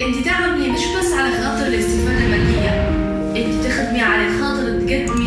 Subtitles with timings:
[0.00, 2.70] انت تعملي مش بس على خاطر الاستفادة المادية.
[3.36, 5.25] انت تخدمي على خاطر تقدمي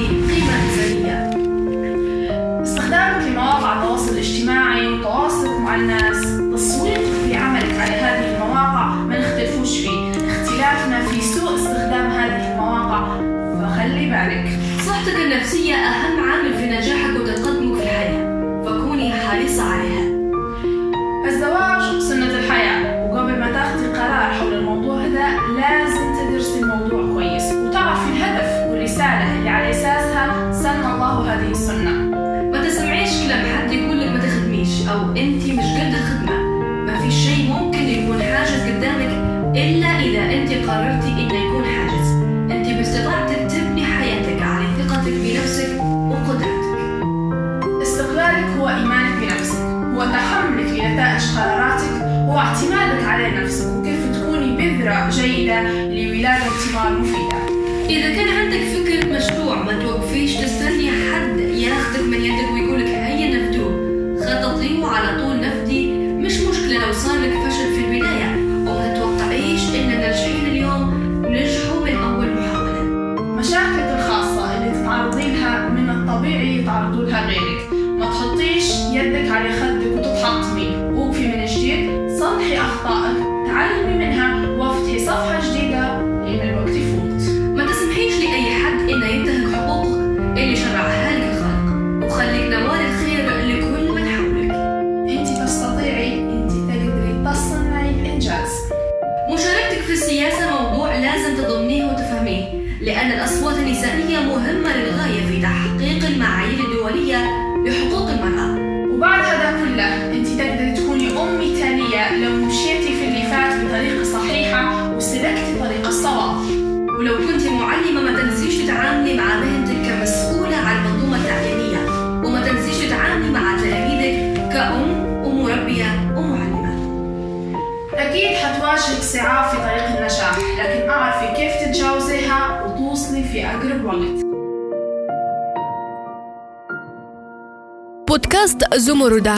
[138.80, 139.36] زمردة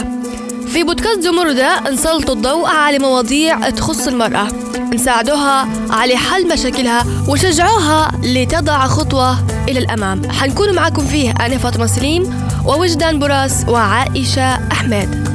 [0.67, 4.47] في بودكاست زمردة نسلط الضوء على مواضيع تخص المرأة.
[4.93, 9.37] نساعدوها على حل مشاكلها وشجعوها لتضع خطوة
[9.69, 10.31] إلى الأمام.
[10.31, 15.30] حنكون معكم فيه أنا فاطمة سليم ووجدان براس وعائشة أحمد.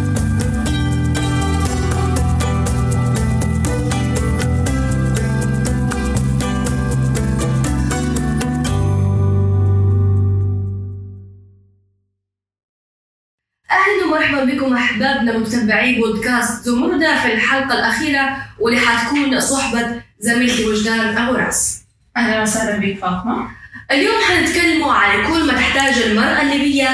[14.96, 21.82] أحبابنا متابعي بودكاست زمردة في الحلقة الأخيرة واللي حتكون صحبة زميلتي وجدان أبو راس
[22.16, 23.48] أهلا وسهلا بك فاطمة.
[23.90, 26.88] اليوم حنتكلموا على كل ما تحتاج المرأة الليبية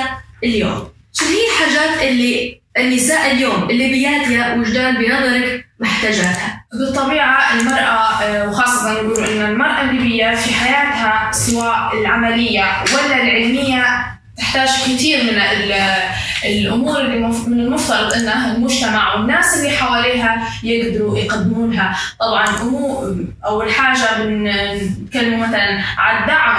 [0.45, 0.89] اليوم.
[1.13, 9.03] شو هي الحاجات اللي النساء اليوم الليبيات يا وجدان بنظرك محتاجاتها؟ بالطبيعة المرأة آه، وخاصة
[9.03, 12.65] نقول أن المرأة الليبية في حياتها سواء العملية
[12.95, 15.83] ولا العلمية تحتاج كثير من ال-
[16.45, 17.17] الأمور اللي
[17.47, 25.81] من المفترض أنها المجتمع والناس اللي حواليها يقدروا يقدمونها طبعا أمو- أول حاجة بنتكلم مثلا
[25.99, 26.57] على الدعم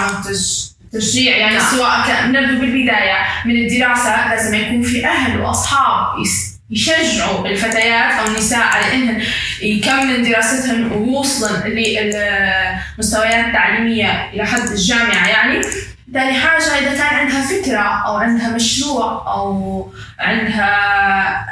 [0.94, 1.72] والتشجيع يعني نعم.
[1.75, 6.06] سواء نبدأ بالبداية من الدراسة لازم يكون في أهل وأصحاب
[6.69, 9.22] يشجعوا الفتيات أو النساء على إنهن
[9.62, 15.62] يكمل دراستهن ويوصلن للمستويات التعليمية إلى حد الجامعة يعني
[16.13, 21.46] ثاني حاجة إذا كان عندها فكرة أو عندها مشروع أو عندها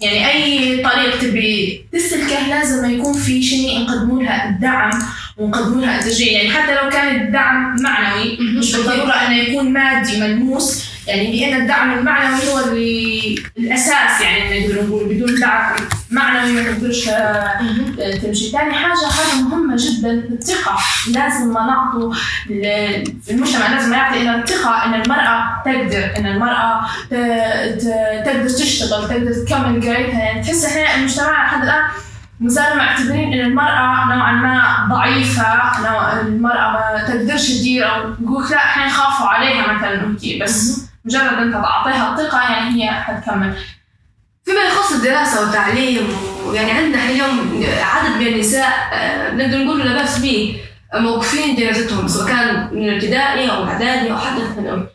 [0.00, 4.90] يعني أي طريق تبي تسلكه لازم يكون في شيء نقدموا لها الدعم
[5.36, 6.32] ونقدموا لها التشجيع.
[6.32, 10.84] يعني حتى لو كان الدعم معنوي مش بالضرورة أنه يكون مادي ملموس.
[11.06, 15.76] يعني لأن الدعم المعنوي هو اللي الأساس يعني نقدر نقول بدون دعم.
[16.10, 17.60] معنوي ما نقدرش آه،
[18.22, 18.50] تمشي.
[18.50, 20.76] ثاني حاجة حاجة مهمة جدا الثقة.
[21.12, 22.14] لازم ما نعطوا
[23.30, 26.16] المجتمع لازم يعطي إلى الثقة إن المرأة تقدر
[27.10, 31.84] ت- ت- تقدر تشتغل تقدر تكمل قرايتها يعني تحس إحنا المجتمع لحد الآن
[32.40, 38.56] مازالوا معتبرين إن المرأة نوعا ما ضعيفة نوع المرأة ما تقدرش تدير أو يقول لا
[38.56, 43.54] إحنا نخافوا عليها مثلا بس مجرد أنت تعطيها الثقة يعني هي حتكمل.
[44.46, 46.08] فيما يخص الدراسة والتعليم
[46.46, 50.56] ويعني عندنا إحنا اليوم عدد من النساء آه، نقدر نقول لا بأس به
[50.94, 54.86] موقفين دراستهم سواء كان من الابتدائي أو الإعدادي أو حتى الثانوي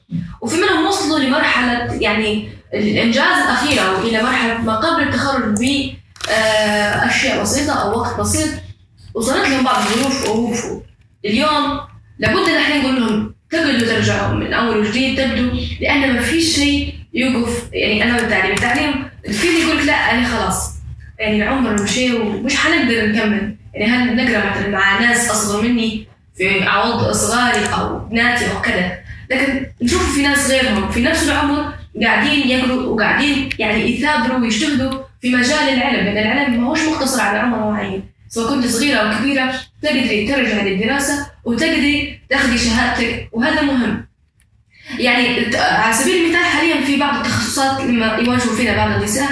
[0.42, 5.92] وفي منهم وصلوا لمرحلة يعني الإنجاز الأخيرة وإلى مرحلة ما قبل التخرج ب
[6.30, 8.50] آه، أشياء بسيطة أو وقت بسيط
[9.14, 10.82] وصارت لهم بعض الظروف ووقفوا.
[11.26, 11.80] اليوم
[12.20, 15.52] لابد إن إحنا نقول لهم تبدوا ترجعوا من أول وجديد تبدوا
[15.82, 20.28] لأن ما فيش شيء يوقف يعني أنا بالتعليم التعليم في اللي يقول لك لا أنا
[20.28, 20.72] خلاص.
[21.20, 23.56] يعني العمر مشي ومش حنقدر نكمل.
[23.74, 26.08] يعني هل نقرأ مثلا مع ناس أصغر مني
[26.38, 28.98] في عوض صغاري أو بناتي أو كذا؟
[29.32, 30.92] لكن نشوف في ناس غيرهم.
[30.92, 36.06] في نفس العمر قاعدين يقروا وقاعدين يعني يثابروا ويجتهدوا في مجال العلم.
[36.06, 38.04] لأن العلم ما هوش مقتصر على عمر معين.
[38.30, 44.06] سواء كنت صغيرة أو كبيرة تقدري ترجعي للدراسة وتقدري تاخذي شهادتك وهذا مهم.
[45.02, 49.28] يعني على سبيل المثال حاليا في بعض التخصصات لما يواجهوا فينا بعض النساء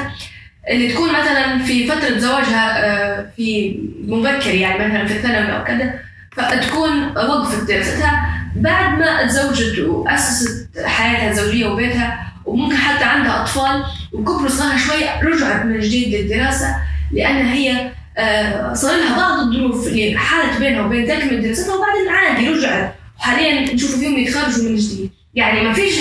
[0.69, 5.99] اللي تكون مثلا في فترة زواجها آه، في مبكر يعني مثلا في الثانوي أو كذا
[6.31, 13.83] فتكون وقفت دراستها بعد ما تزوجت وأسست حياتها الزوجية وبيتها وممكن حتى عندها أطفال
[14.13, 16.75] وكبروا صغارها شوي رجعت من جديد للدراسة
[17.11, 22.49] لأن هي آه، صار لها بعض الظروف اللي حالت بينها وبين تكمل دراستها وبعدين عادي
[22.49, 22.95] رجعت.
[23.19, 25.18] وحاليا نشوف فيهم يتخرجوا من جديد.
[25.33, 25.93] يعني ما فيش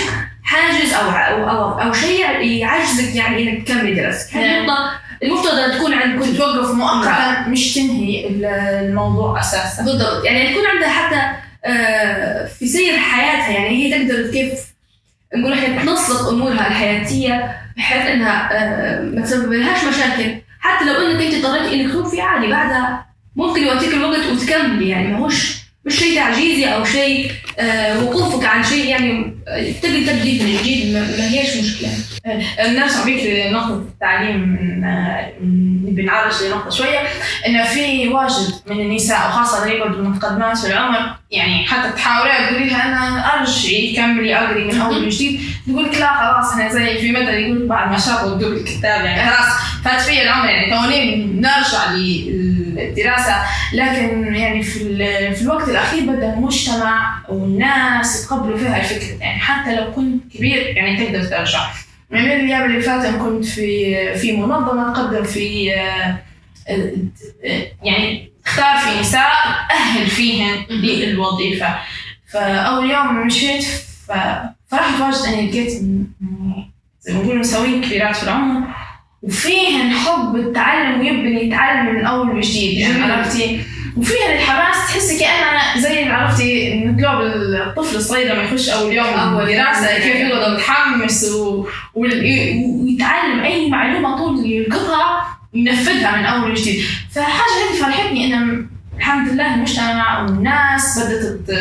[0.43, 4.59] حاجز أو أو أو, أو شيء يعجزك يعني إنك تكمل دراستك هذه.
[4.59, 4.91] النقطه
[5.23, 7.47] المفترض أن تكون عندك توقف مؤقتا.
[7.47, 9.83] مش تنهي الموضوع أساسا.
[9.83, 10.25] بالضبط.
[10.25, 11.21] يعني تكون عندها حتى
[11.65, 14.51] آه، في سير حياتها يعني هي تقدر كيف
[15.35, 20.35] نقول إحنا تنسق أمورها الحياتية بحيث إنها آه، ما تسبب لهاش مشاكل.
[20.59, 23.05] حتى لو إنك أنت اضطريتي إنك توقفي عادي بعدها
[23.35, 28.63] ممكن يعطيك الوقت وتكملي يعني ما هوش مش شيء تعجيزي أو شيء آه، وقوفك عن
[28.63, 31.89] شيء يعني آه، تقدر تبدي من جديد ما هيش مشكلة.
[32.59, 35.59] نرجع بيك لنقطة التعليم من-
[35.95, 36.99] بنعرج لنقطة شوية
[37.47, 40.99] إنه في واجد من النساء وخاصة اللي يقعدوا متقدمات في العمر
[41.31, 45.41] يعني حتى تحاولي تقولي لها أنا أرجعي كملي أقري من أول وجديد.
[45.67, 49.29] تقول لك لا خلاص أنا زي في مثل يقول بعد ما شافوا الدب الكتاب يعني
[49.31, 49.47] خلاص
[49.85, 50.49] فات في العمر.
[50.49, 53.35] يعني توني نرجع للدراسة.
[53.73, 54.79] لكن يعني في,
[55.35, 61.05] في الوقت الأخير بدأ المجتمع والناس يتقبلوا فيها الفكرة يعني حتى لو كنت كبير يعني
[61.05, 61.59] تقدر ترجع.
[62.11, 66.17] من الأيام اللي فاتت كنت في في منظمة تقدم في آه،
[67.83, 69.31] يعني اختار في نساء
[69.71, 71.75] أهل فيهن للوظيفة.
[72.31, 73.65] فأول يوم مشيت
[74.67, 75.69] فرحت واجد أني لقيت
[77.01, 78.67] زي ما نقول مساويين كبيرات في العمر.
[79.21, 82.77] وفيهن حب التعلم ويبني يتعلم من أول وجديد.
[82.79, 83.03] يعني.
[83.13, 83.61] عرفتي؟
[83.99, 89.45] وفيها الحماس تحسي كأنها زي اللي عرفتي نتلعب الطفل الصغير لما يخش أول يوم أول
[89.45, 90.03] دراسة يوم.
[90.03, 91.67] كيف يقعد متحمس و...
[91.95, 96.83] ويتعلم أي معلومة طول يلقطها ينفذها من أول وجديد
[97.15, 98.67] فحاجة هذه فرحتني إن
[98.99, 101.51] الحمد لله المجتمع والناس بدأت ت-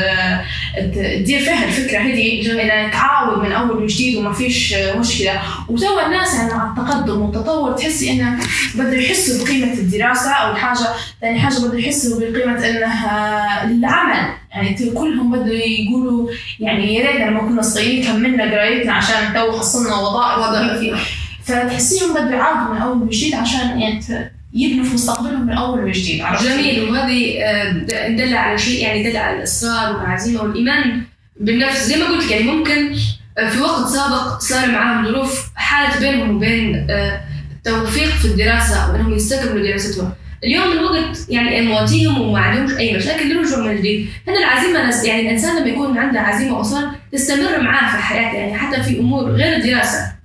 [0.79, 6.35] ت- تدير فيها الفكرة هذه إن نتعاون من أول وجديد وما فيش مشكلة وتوا الناس
[6.35, 8.39] يعني مع التقدم والتطور تحسي إنه
[8.75, 10.87] بدأوا يحسوا بقيمة الدراسة أول حاجة
[11.21, 16.31] ثاني حاجة بدأوا يحسوا بقيمة إنها العمل يعني كلهم بدأوا يقولوا
[16.61, 21.19] يعني يا ريتنا لما كنا صغيرين كملنا قرايتنا عشان تو حصلنا وظائف.
[21.45, 24.01] فتحسيهم بدأوا يعاودوا من أول وجديد عشان يعني
[24.55, 26.91] يبنوا في مستقبلهم من أول وجديد؟ جميل.
[26.91, 31.03] وهذه آه، دل على شيء يعني دل على الإصرار والعزيمة والإيمان
[31.41, 31.87] بالنفس.
[31.87, 32.95] زي ما قلت لك يعني ممكن
[33.39, 37.21] آه، في وقت سابق صار معاهم ظروف حالت بينهم وبين آه،
[37.57, 40.13] التوفيق في الدراسة وأنهم يستكملوا دراستهم.
[40.45, 44.09] اليوم الوقت يعني مواتيهم وما عندهمش أي مشاكل يرجعوا من جديد.
[44.29, 48.83] هنا العزيمة يعني الإنسان لما يكون عنده عزيمة وأصرار تستمر معاه في حياته يعني حتى
[48.83, 50.18] في أمور غير الدراسة.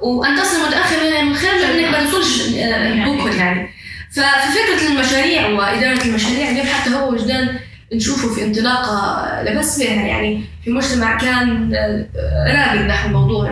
[0.00, 3.68] وان تصل متاخرا من خير لانك ما توصلش آه، بكره يعني.
[4.10, 7.58] ففكرة المشاريع وإدارة المشاريع اليوم حتى هو وجدان
[7.92, 12.06] نشوفه في انطلاقة لبس بها يعني في مجتمع كان آه،
[12.52, 13.50] راقد نحو الموضوع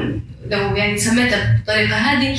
[0.50, 2.38] لو يعني سميتها بالطريقة هذه.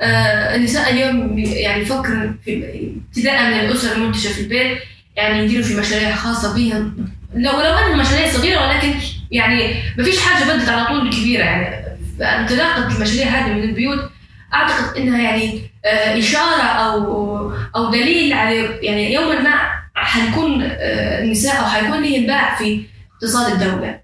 [0.00, 2.64] آه، النساء اليوم يعني يفكر في
[3.08, 4.78] ابتداء من الأسر المنتجة في البيت
[5.16, 7.08] يعني يديروا في مشاريع خاصة بهم.
[7.34, 8.94] لو لو مشاريع صغيرة ولكن
[9.30, 11.85] يعني ما فيش حاجة بدت على طول كبيرة يعني
[12.20, 14.10] انطلاقة المشاريع هذه من البيوت
[14.54, 19.54] أعتقد إنها يعني آه، إشارة أو أو دليل على يعني يوما ما
[19.94, 24.00] حنكون آه، النساء أو حيكون لهم باع في اقتصاد الدولة.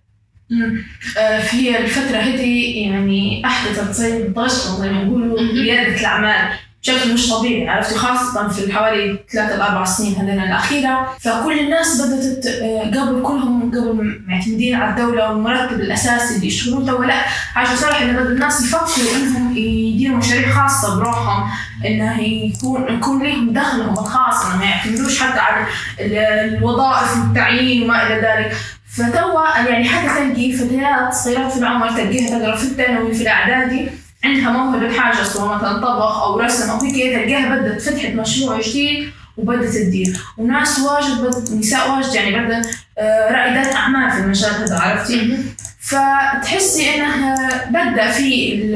[0.51, 0.83] مم.
[1.19, 5.61] آه، في الفترة هذه يعني أحدثت زي ضجة زي ما يقولوا مهم.
[5.61, 6.49] ريادة الأعمال
[6.83, 11.09] بشكل مش طبيعي عرفتي؟ خاصة في حوالي ثلاثة لأربع سنين هذين الأخيرة.
[11.21, 17.05] فكل الناس بدأت آه، قبل كلهم قبل معتمدين على الدولة والمرتب الأساسي اللي يشتغلون توا
[17.05, 17.15] لأ
[17.55, 21.51] حاجة صراحة إن بدأ الناس يفكروا إنهم يديروا مشاريع خاصة بروحهم
[21.87, 25.67] إنه يكون يكون لهم دخلهم الخاص إنهم ما يعتمدوش حتى على
[26.01, 28.57] ال- الوظائف والتعيين وما إلى ذلك.
[28.97, 33.89] فتوا يعني حتى تلقي فتيات صغيرات في العمر تلقيها تقرأ في الثانوي في الإعدادي.
[34.25, 36.95] عندها موهبة حاجة سواء مثلا طبخ أو رسم أو هيك.
[37.25, 40.17] تلقاها بدأت فتحت مشروع جديد وبدت تدير.
[40.39, 41.59] وناس واجد بد...
[41.59, 42.63] نساء واجد يعني بدن
[42.99, 45.37] آه، رائدات أعمال في المجال هذا عرفتي؟
[45.81, 47.37] فتحسي إنها
[47.71, 48.75] بدا في ال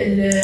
[0.00, 0.42] ال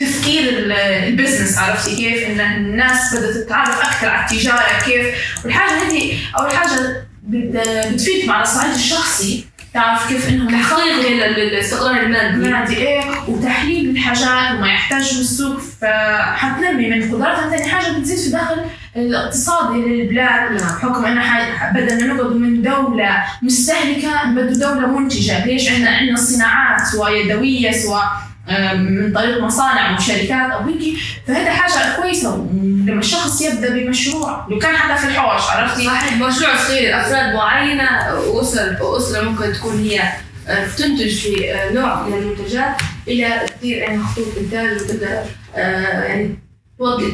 [0.00, 5.06] تفكير ال- البزنس عرفتي كيف؟ إن الناس بدات تتعرف أكثر على التجارة كيف؟
[5.44, 9.44] والحاجة هذه أول حاجة بت- بتفيدك على الصعيد الشخصي.
[9.74, 13.02] تعرف كيف إنهم تحقيق الاستقرار المادي نادي إيه.
[13.28, 18.56] وتحليل الحاجات وما يحتاجه السوق فحتنمي من قدراتها ثاني حاجة بتزيد في دخل
[18.96, 20.56] الاقتصادي للبلاد نعم.
[20.78, 25.46] بحكم ان ح- بدل ما نقعد من دولة مستهلكة نبدو دولة منتجة.
[25.46, 28.04] ليش؟ عندنا عندنا صناعات سواء يدوية سواء
[28.74, 30.98] من طريق مصانع وشركات أو هيك.
[31.26, 32.36] فهذا حاجة كويسة
[32.86, 34.46] لما الشخص يبدأ بمشروع.
[34.50, 39.80] لو كان حتى في الحوش عرفتي؟ صحيح مشروع صغير أفراد معينة واسر واسره ممكن تكون
[39.80, 40.12] هي
[40.48, 42.76] آه، تنتج في آه، نوع من المنتجات
[43.08, 45.24] إلى تصير عندها خطوط إنتاج وتبدا
[45.56, 46.38] آه، يعني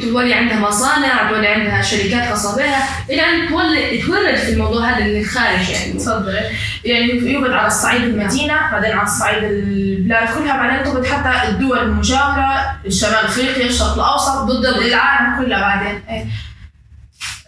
[0.02, 2.88] تولي عندها مصانع تولي عندها شركات خاصة بها.
[3.10, 5.92] إلى أن تولي تورد في الموضوع هذا للخارج يعني.
[5.92, 6.34] تفضل.
[6.84, 12.76] يعني يوجد على الصعيد المدينة بعدين على الصعيد البلاد كلها بعدين توجد حتى الدول المجاورة
[12.88, 16.00] شمال أفريقيا الشرق الأوسط بالضبط العالم كله بعدين.
[16.10, 16.24] إيه.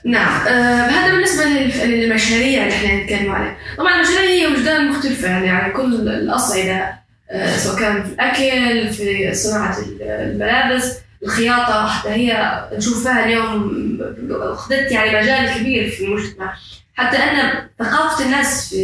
[0.05, 0.47] نعم.
[0.49, 3.57] آه هذا بالنسبة لل- للمشاريع اللي إحنا نتكلم عليها.
[3.79, 6.95] طبعا المشاريع هي وجدان مختلفة يعني على كل الأصعدة
[7.31, 11.02] آه سواء كان في الأكل في صناعة الملابس.
[11.25, 13.99] الخياطة حتى هي نشوف فيها اليوم
[14.31, 16.55] أخذت يعني مجال كبير في المجتمع
[16.95, 18.75] حتى أن ثقافة الناس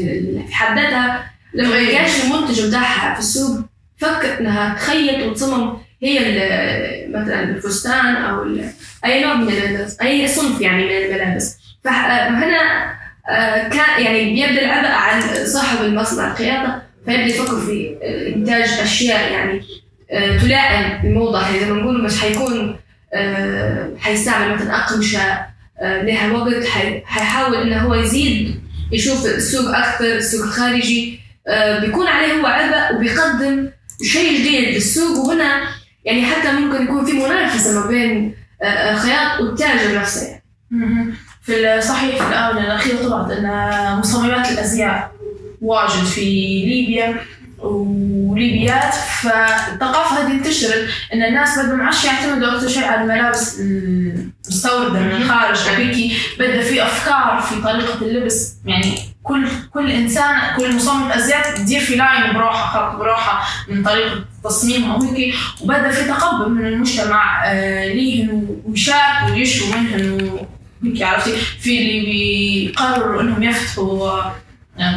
[0.46, 1.76] في حد ذاتها لما.
[1.76, 3.60] يلقاش المنتج بتاعها في السوق
[3.96, 6.18] فكر إنها تخيط وتصمم هي
[7.08, 8.46] مثلا الفستان أو
[9.04, 12.92] أي نوع من الملابس أي صنف يعني من الملابس فهنا
[13.30, 19.32] آه، كان يعني بيبدا العبء عن صاحب المصنع الخياطة فيبدأ يفكر في آه، إنتاج أشياء
[19.32, 19.62] يعني
[20.40, 22.76] تلائم الموضه يعني زي ما نقول مش حيكون
[23.14, 25.20] آه، حيستعمل مثلا أقمشة
[25.80, 28.60] آه، لها وقت حي- حيحاول إنه هو يزيد
[28.92, 33.70] يشوف السوق أكثر السوق الخارجي آه، بيكون عليه هو عبء وبيقدم
[34.02, 35.18] شيء جديد للسوق.
[35.18, 35.60] وهنا
[36.04, 40.42] يعني حتى ممكن يكون في منافسة ما بين آه، آه، الخياط والتاجر نفسه يعني.
[41.42, 45.12] في الصحيح في الآونة الأخيرة طلعت أن مصممات الأزياء
[45.62, 46.20] واجد في
[46.66, 47.14] ليبيا.
[47.58, 55.12] وليبيات فالثقافة هذه انتشرت إن الناس بدهم عش يعتمدوا أكثر شيء على الملابس المستوردة من
[55.12, 55.58] الخارج.
[55.58, 58.54] هيك بدأ في أفكار في طريقة اللبس.
[58.66, 64.24] يعني كل كل إنسان كل مصمم أزياء تدير في لاين بروحها خط بروحها من طريقة
[64.44, 70.38] تصميمها وهيك وبدأ في تقبل من المجتمع آه، ليهن ويشاركوا ويشروا منهن
[70.84, 74.20] هيك عرفتي؟ في اللي بيقرروا إنهم يفتحوا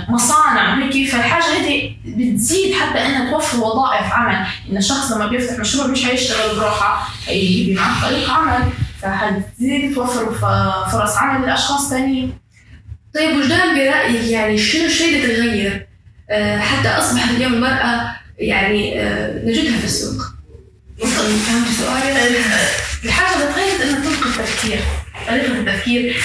[0.10, 0.78] مصانع.
[0.78, 4.46] وهيك فالحاجه هذه بتزيد حتى إنها توفر وظائف عمل.
[4.72, 8.64] إن الشخص لما بيفتح مشروع مش هيشتغل بروحه هيجي معه طريق عمل.
[9.02, 10.34] فحتزيد توفر
[10.92, 12.34] فرص عمل لأشخاص ثانيين
[13.16, 15.88] طيب وجدان برأيك يعني شنو الشيء اللي تغير؟
[16.30, 20.22] آه، حتى أصبحت اليوم المرأة يعني آه، نجدها في السوق.
[21.00, 22.40] فهمت سؤالي؟
[23.06, 24.80] الحاجة اللي تغيرت إنها طريقه التفكير
[25.28, 26.16] طريقه التفكير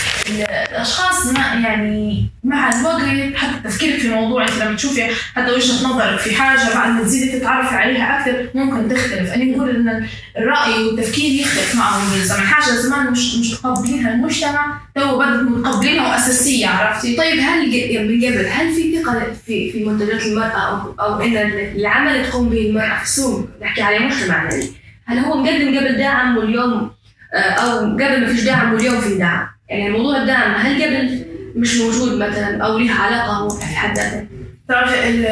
[0.71, 6.19] الأشخاص ما يعني مع الوقت حتى تفكيرك في موضوع أنت لما تشوفي حتى وجهة نظرك
[6.19, 9.33] في حاجة بعد ما تزيدي تتعرفي عليها أكثر ممكن تختلف.
[9.33, 10.07] أنا نقول إن
[10.39, 16.67] الرأي والتفكير يختلف معه بالزمن حاجة زمان مش مش متقبلينها المجتمع تو بدت متقبلينها وأساسية
[16.67, 21.21] عرفتي؟ طيب هل يعني من قبل هل في ثقة في في منتجات المرأة أو أو
[21.21, 21.37] إن
[21.77, 24.67] العمل تقوم به المرأة في السوق نحكي على مجتمع يعني
[25.07, 26.91] هل هو مقدم قبل دعم واليوم
[27.35, 31.25] آه، أو قبل ما فيش دعم واليوم في دعم؟ يعني موضوع الدعم هل قبل
[31.57, 34.27] مش موجود مثلا أو ليه علاقة هو في حد ذاته؟
[34.69, 35.27] تعرفي ال-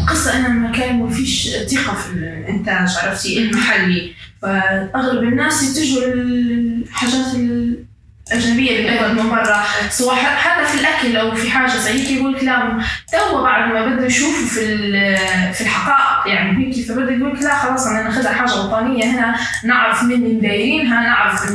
[0.00, 7.34] القصة ما كان ما فيش ثقة في الإنتاج عرفتي المحلي فأغلب الناس يتجهوا للحاجات
[8.32, 9.64] اللي بتقعد من برا.
[9.90, 12.78] سواء حتى في الأكل أو في حاجة زي هيك يقول لك لا
[13.12, 14.76] تو بعد ما بدأوا يشوفوا في
[15.52, 20.02] في الحقائق يعني هيك فبدأ يقول لك لا خلاص أنا ناخذها حاجة وطنية هنا نعرف
[20.02, 21.46] من اللي دايرينها نعرف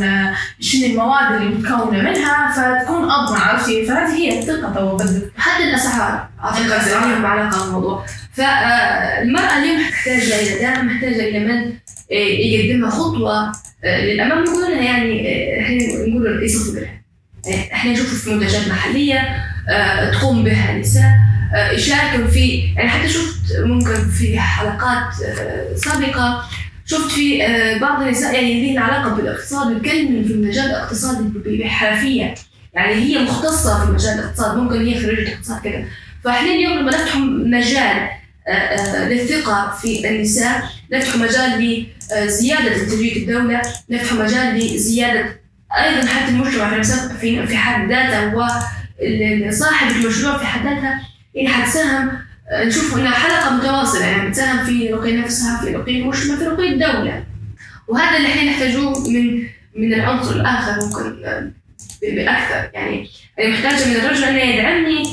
[0.59, 6.27] شنو المواد اللي متكونة منها فتكون أضمن عرفتي فهذه هي الثقة تو بدك حتى الأسعار.
[6.43, 6.67] اعتقد.
[6.91, 11.73] لهم علاقه بالموضوع فالمراه اليوم محتاجة إلى دعم محتاجة إلى من آه،
[12.11, 13.51] يقدمها خطوة
[13.83, 14.43] آه، للأمام.
[14.43, 17.01] نقول يعني آه، إحنا نقول يصف بها
[17.47, 19.19] آه، إحنا نشوف في منتجات محلية
[19.69, 21.11] آه، تقوم بها نساء
[21.55, 26.43] آه، يشاركوا في يعني حتى شفت ممكن في حلقات آه، سابقة
[26.85, 32.33] شفت في آه، بعض النساء يعني لهم علاقة بالاقتصاد بيتكلموا في المجال الاقتصادي بحرفية.
[32.73, 35.85] يعني هي مختصة في مجال الاقتصاد ممكن هي خريجة اقتصاد كذا
[36.23, 38.09] فإحنا اليوم لما نفتح مجال
[38.47, 41.85] آه، آه، للثقة في النساء نفتح مجال
[42.25, 45.39] لزيادة إنتاجية الدولة نفتح مجال لزيادة
[45.77, 46.83] أيضا حتى المجتمع في
[47.21, 48.47] في في حد ذاته هو
[49.01, 51.01] ال- صاحب المشروع في حد ذاتها
[51.35, 52.11] هي حتساهم
[52.53, 57.23] نشوف انها حلقة متواصلة يعني بتساهم في رقي نفسها في رقي المجتمع في رقي الدولة.
[57.87, 59.43] وهذا اللي إحنا نحتاجوه من
[59.75, 61.53] من العنصر الآخر ممكن ب-
[62.15, 62.69] بأكثر.
[62.73, 63.07] يعني
[63.39, 65.03] أنا محتاجة من الرجل انه يدعمني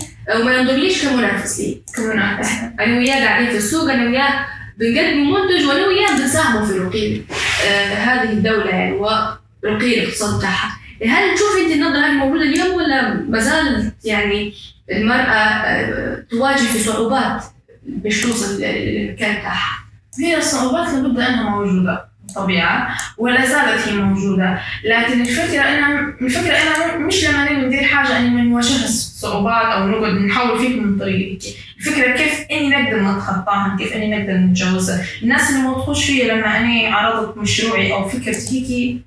[0.40, 1.82] وما ينظرليش كمنافس لي.
[1.96, 2.48] كمنافس.
[2.80, 4.46] أنا وياه قاعدين في السوق أنا وياه
[4.80, 7.20] بنقدم منتج وأنا وياه بنساهموا في رقي
[7.66, 10.76] آه هذه الدولة يعني ورقي الاقتصاد بتاعها.
[11.06, 14.52] هل تشوف أنت النظرة هذه موجودة اليوم ولا ما زالت يعني
[14.92, 17.44] المرأة آه تواجه صعوبات
[17.82, 19.78] باش توصل للمكان بتاعها؟
[20.20, 22.09] هي الصعوبات لابد أنها موجودة.
[22.36, 24.60] طبيعة ولا زالت هي موجودة.
[24.84, 30.12] لكن الفكرة أنا الفكرة أنا مش لما نبي ندير حاجة أني نواجه الصعوبات أو نقعد
[30.14, 35.04] نحاول فيك من طريقتي الفكرة كيف إني نقدر نتخطاها كيف إني نقدر نتجاوزها.
[35.22, 39.00] الناس اللي تخش فيا لما أنا عرضت مشروعي أو فكرتي هيك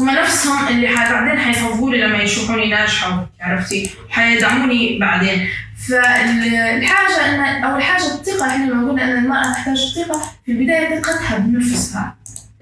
[0.00, 5.48] هم نفسهم اللي بعدين حيصوفوا لي لما يشوفوني ناجحة عرفتي؟ حيدعموني بعدين.
[5.88, 11.38] فالحاجة أن أول حاجة الثقة إحنا لما قلنا أن المرأة تحتاج الثقة في البداية ثقتها
[11.38, 12.16] بنفسها.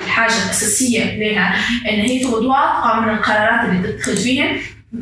[0.04, 1.54] الحاجة الأساسية لها.
[1.90, 4.52] إن هي تكون واثقة من القرارات اللي تتخذ فيها.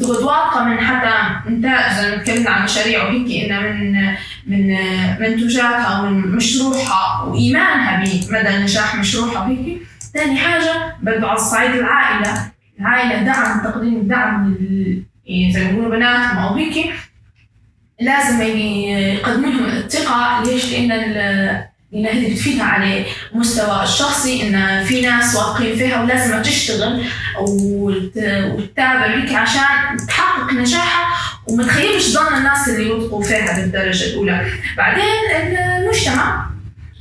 [0.01, 1.11] تكون واثقة من حتى
[1.51, 3.93] نتائج زي ما تكلمنا عن مشاريع وهيك إنها من
[4.47, 4.77] من
[5.21, 9.83] منتوجاتها ومن مشروعها وإيمانها بمدى نجاح مشروعها وهيك.
[10.15, 12.53] ثاني حاجة برضو على الصعيد العائلة.
[12.81, 14.57] العائلة دعم تقديم الدعم
[15.27, 16.93] يعني زي ما يقولوا بناتهم أو هيك.
[18.01, 20.43] لازم يعني يقدموا لهم الثقة.
[20.45, 20.91] ليش؟ لأن
[21.93, 23.05] لأن هذه بتفيدها على
[23.35, 27.05] المستوى الشخصي إن في ناس واثقين فيها ولازم تشتغل
[27.41, 28.13] وت-
[28.55, 31.09] وتتابع هيك عشان تحقق نجاحها
[31.47, 34.47] وما تخيبش ظن الناس اللي يوثقوا فيها بالدرجة الأولى.
[34.77, 35.05] بعدين
[35.59, 36.47] المجتمع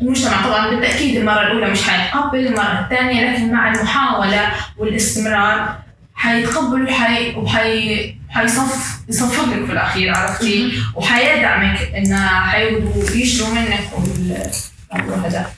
[0.01, 5.75] المجتمع طبعا بالتأكيد المرة الأولى مش حيتقبل المرة الثانية لكن مع المحاولة والاستمرار
[6.15, 14.51] حيتقبل وحي وحي حيصف يصفق لك في الأخير عرفتي وحيدعمك إنه حيقدروا يشتروا منك والموضوع
[14.93, 15.51] هذا.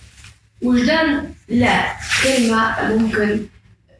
[0.62, 1.84] وجدان لا
[2.24, 3.40] كلمة ممكن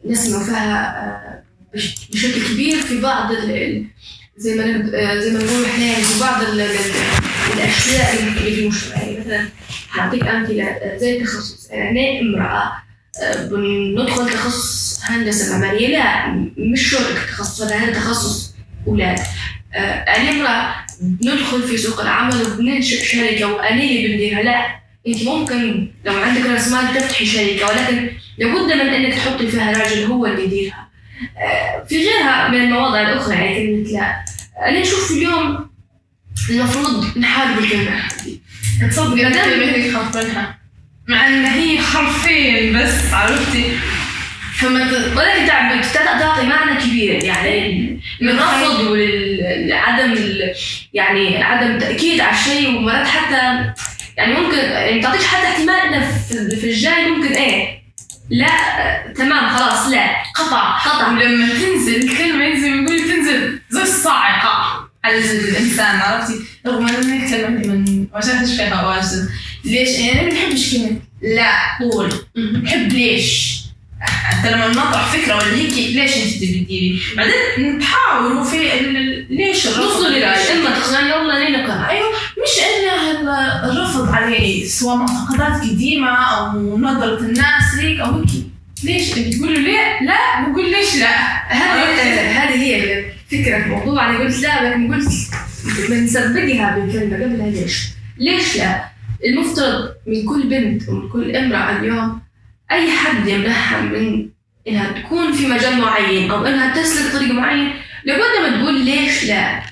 [0.06, 1.42] نسمع فيها آه،
[1.74, 3.32] بش- بشكل كبير في بعض
[4.36, 4.64] زي ما
[4.94, 6.94] آه، زي ما نقول إحنا يعني في بعض ال- ال-
[7.54, 9.48] الأشياء اللي في المجتمع يعني مثلا
[9.88, 11.70] حاعطيك أمثلة آه، زي التخصص.
[11.70, 12.72] يعني أنا امرأة
[13.50, 15.88] بندخل تخصص هندسة معمارية.
[15.88, 18.54] لا مش شرط تخصص هذا تخصص
[18.86, 19.18] أولاد.
[19.74, 24.42] أنا امرأة ندخل في سوق العمل وبننشئ شركة وأنا اللي بنديرها.
[24.42, 29.72] لا إنت ممكن لو عندك رأس مال تفتحي شركة ولكن لابد من إنك تحطي فيها
[29.72, 30.88] راجل هو اللي يديرها.
[31.38, 34.24] آه، في غيرها من المواضع الأخرى يعني كلمه لا.
[34.68, 35.70] أنا نشوف اليوم
[36.50, 38.38] المفروض نحارب الكلمة هذه.
[38.90, 40.58] تصدق ما أنا دام- كلمتك خاف منها
[41.08, 43.64] مع إن هي حرفين بس عرفتي
[44.54, 44.82] فما
[45.16, 50.54] ولكن تعب- تع- تعطي معنى كبير يعني للرفض ولعدم ال-
[50.92, 53.72] يعني عدم تأكيد على الشيء ومرات حتى
[54.16, 57.82] يعني ممكن يعني ما تعطيش حتى احتمال إنه في في الجاي ممكن إيه
[58.30, 58.48] لا
[59.16, 61.08] تمام خلاص لا قطع قطع.
[61.08, 66.34] ولما تنزل الكلمة زي ما يقول تنزل زي الصاعقة على الإنسان عرفتي؟
[66.66, 69.28] رغم أن الكلمة دي من ما شفتش فيها واجد.
[69.64, 71.52] ليش؟ يعني أنا ما بنحبش كلمة لا
[71.90, 72.12] طول.
[72.36, 73.51] بحب ليش؟
[74.36, 78.58] انت لما نطرح فكرة ولا هيك ليش انت تبي تديري؟ بعدين نتحاوروا في
[79.30, 84.96] ليش الرفض؟ نوصل لرأي إما تقنعني والله لينا أيوه مش انه ال- الرفض عليه سواء
[84.96, 88.28] معتقدات قديمة أو نظره الناس ليك أو هيك.
[88.84, 91.16] ليش؟ بتقولوا ليه؟ لا بقول ليش لا؟
[91.48, 94.10] هذه هذه هي الفكرة في الموضوع.
[94.10, 95.12] أنا قلت لا لكن قلت
[95.90, 97.50] بنسبقها بالكلمة قبلها.
[97.50, 97.84] ليش؟
[98.18, 98.84] ليش لا؟
[99.26, 102.20] المفترض من كل بنت ومن كل امرأة اليوم
[102.72, 104.28] أي حد يمنعها من
[104.68, 109.62] إنها تكون في مجال معين أو إنها تسلك طريق معين لابد ما تقول ليش لا؟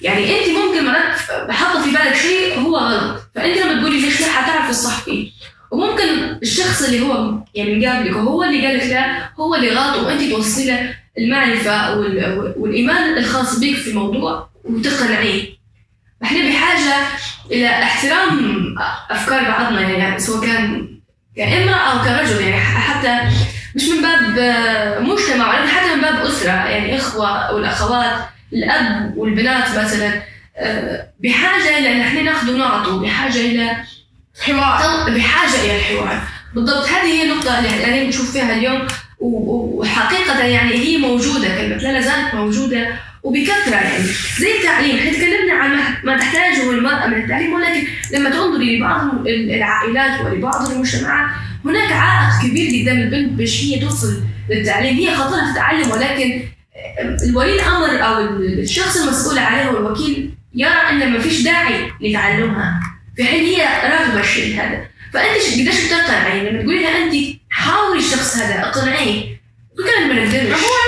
[0.00, 3.20] يعني أنت ممكن مرات حاطة في بالك شيء هو غلط.
[3.34, 5.30] فأنت لما تقولي ليش لا حتعرف الصح فيه.
[5.70, 6.02] وممكن
[6.42, 10.66] الشخص اللي هو يعني قابلك وهو اللي قال لك لا هو اللي غلط وأنت توصلي
[10.66, 15.44] له المعرفه وال- والإيمان الخاص بك في الموضوع وتقنعيه.
[16.24, 16.94] إحنا بحاجة
[17.50, 18.64] إلى احترام
[19.10, 20.88] أفكار بعضنا يعني سواء كان
[21.36, 23.18] كامراه أو كرجل يعني حتى
[23.74, 24.38] مش من باب
[25.02, 26.50] مجتمع ولكن حتى من باب أسرة.
[26.50, 28.12] يعني إخوة والأخوات
[28.52, 30.22] الأب والبنات مثلا
[30.58, 33.76] آه، بحاجة إلى إن إحنا ناخذ ونعطوا بحاجة إلى
[34.42, 35.10] حوار.
[35.10, 36.20] بحاجة إلى الحوار.
[36.54, 38.86] بالضبط هذه هي النقطة اللي إحنا بنشوف فيها اليوم
[39.20, 42.34] و- و- وحقيقة يعني هي موجودة كلمة لا زالت
[43.26, 44.04] وبكثرة يعني.
[44.38, 50.20] زي التعليم إحنا تكلمنا عن ما تحتاجه المرأة من التعليم ولكن لما تنظري لبعض العائلات
[50.20, 51.30] ولبعض المجتمعات
[51.64, 54.96] هناك عائق كبير قدام البنت باش هي توصل للتعليم.
[54.96, 56.42] هي خاطرها في التعلم ولكن
[57.22, 62.80] الولي الأمر أو الشخص المسؤول عليها والوكيل يرى أن ما فيش داعي لتعلمها.
[63.16, 64.86] في حين هي راغبه الشيء هذا.
[65.12, 67.14] فأنت قديش بتقنعي لما تقولي لها أنت
[67.50, 69.36] حاولي الشخص هذا اقنعيه.
[69.78, 70.85] وكان ما نقدرش هو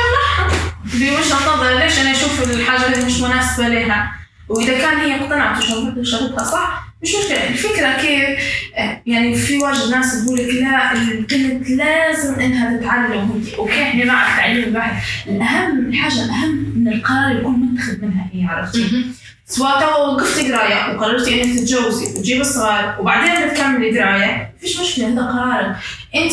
[0.94, 4.12] بوجهه نظر ليش أنا أشوف الحاجة اللي مش مناسبه لها
[4.48, 5.64] واذا كان هي اقتنعت
[5.98, 8.38] وشغلتها صح مش مشكلة الفكرة كيف
[9.06, 14.64] يعني في واجد ناس تقول لك لا البنت لازم انها تتعلم أوكي إحنا مع التعليم
[14.64, 19.04] الواحد الاهم الحاجة الاهم من القرار يكون متخذ منها هي عرفتي
[19.46, 25.22] سواء تو وقفتي قرايه وقررتي انك تتجوزي وتجيبي الصغار وبعدين بتكملي قرايه فيش مشكله هذا
[25.22, 25.76] قرارك
[26.14, 26.32] انت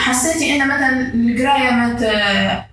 [0.00, 2.69] حسيتي ان مثلا القرايه ما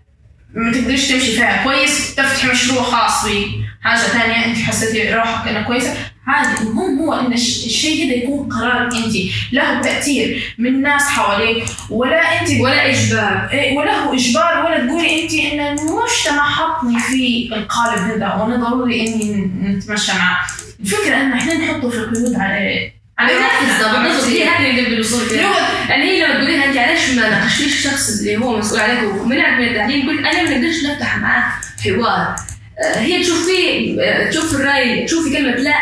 [0.57, 3.65] ما تقدريش تمشي فيها كويس تفتحي مشروع خاص بي.
[3.81, 5.93] حاجة ثانية أنت حسيتي روحك إنها كويسة؟
[6.27, 9.15] عادي المهم هو إن الشيء هذا يكون قرارك أنت.
[9.51, 13.49] له تأثير من ناس حواليك ولا أنت ولا إجبار.
[13.51, 19.07] إيه، ولا هو إجبار ولا تقولي أنت إن المجتمع حطني في القالب هذا وأنا ضروري
[19.07, 20.47] إني نتمشى معه.
[20.79, 25.87] الفكرة إن إحنا نحطه في قيود على على بالضبط بالضبط هي هذه اللي بنوصل فيها
[25.89, 29.67] يعني هي لما تقولي انت علاش ما ناقشتيش الشخص اللي هو مسؤول عليك؟ ومنعك من
[29.67, 31.51] التعليم قلت أنا ما نقدرش نفتح معاه
[31.83, 32.35] حوار.
[32.79, 35.75] آه، هي تشوف فيه آه، تشوف الرأي تشوفي كلمة لا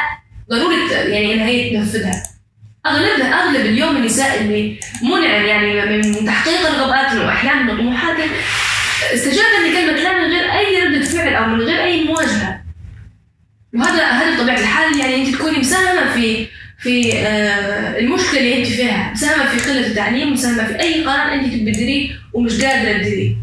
[0.49, 2.23] ضروره يعني إنها هي تنفذها.
[2.85, 8.25] أغلبها أغلب اليوم النساء اللي منع يعني من تحقيق رغباتنا واحلامنا وطموحاتنا
[9.13, 12.61] استجابة لكلمة لا من غير أي ردة فعل أو من غير أي مواجهة.
[13.73, 14.99] وهذا هذا طبيعة الحال.
[14.99, 16.47] يعني أنت تكوني مساهمة في
[16.85, 21.53] في آه، المشكلة اللي انت فيها مساهمة في قلة التعليم مساهمة في أي قرار أنت
[21.53, 23.35] تبي ومش قادرة تديريه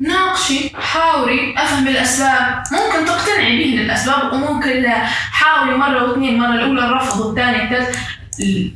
[0.00, 4.86] ناقشي حاوري أفهم الاسباب ممكن تقتنعي به الاسباب وممكن
[5.32, 7.98] حاولي مرة واثنين المره الأولى الرفض والثانيه الثالث.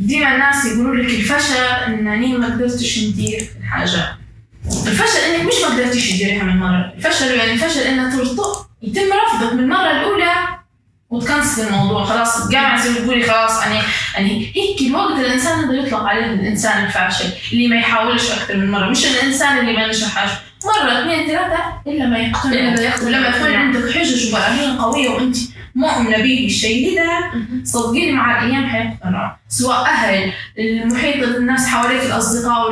[0.01, 1.55] ديما الناس يقولوا لك الفشل
[1.87, 4.17] إنني ما قدرتش ندير الحاجة.
[4.87, 6.93] الفشل إنك مش ما قدرتيش تديريها من مرة.
[6.97, 8.13] الفشل يعني الفشل انك
[8.83, 10.60] يتم رفضك من المره الأولى.
[11.11, 13.79] وت cancel الموضوع خلاص زي ما تقولي خلاص يعني
[14.15, 18.91] يعني هيك الوقت الإنسان هذا يطلق عليه الإنسان الفاشل اللي ما يحاولش أكثر من مرة.
[18.91, 20.31] مش الإنسان اللي ما نجحش
[20.65, 22.53] مرة اثنين ثلاثة إلا ما يقتنع.
[22.53, 23.19] إلا ما يقتنع.
[23.19, 25.37] لما يكون عندك حجج وبراهين قوية وأنت
[25.75, 27.09] مؤمنه به الشيء لذا
[27.65, 29.37] صدقيني مع الأيام حيقتنع.
[29.49, 32.71] سواء أهل المحيط الناس حواليك الأصدقاء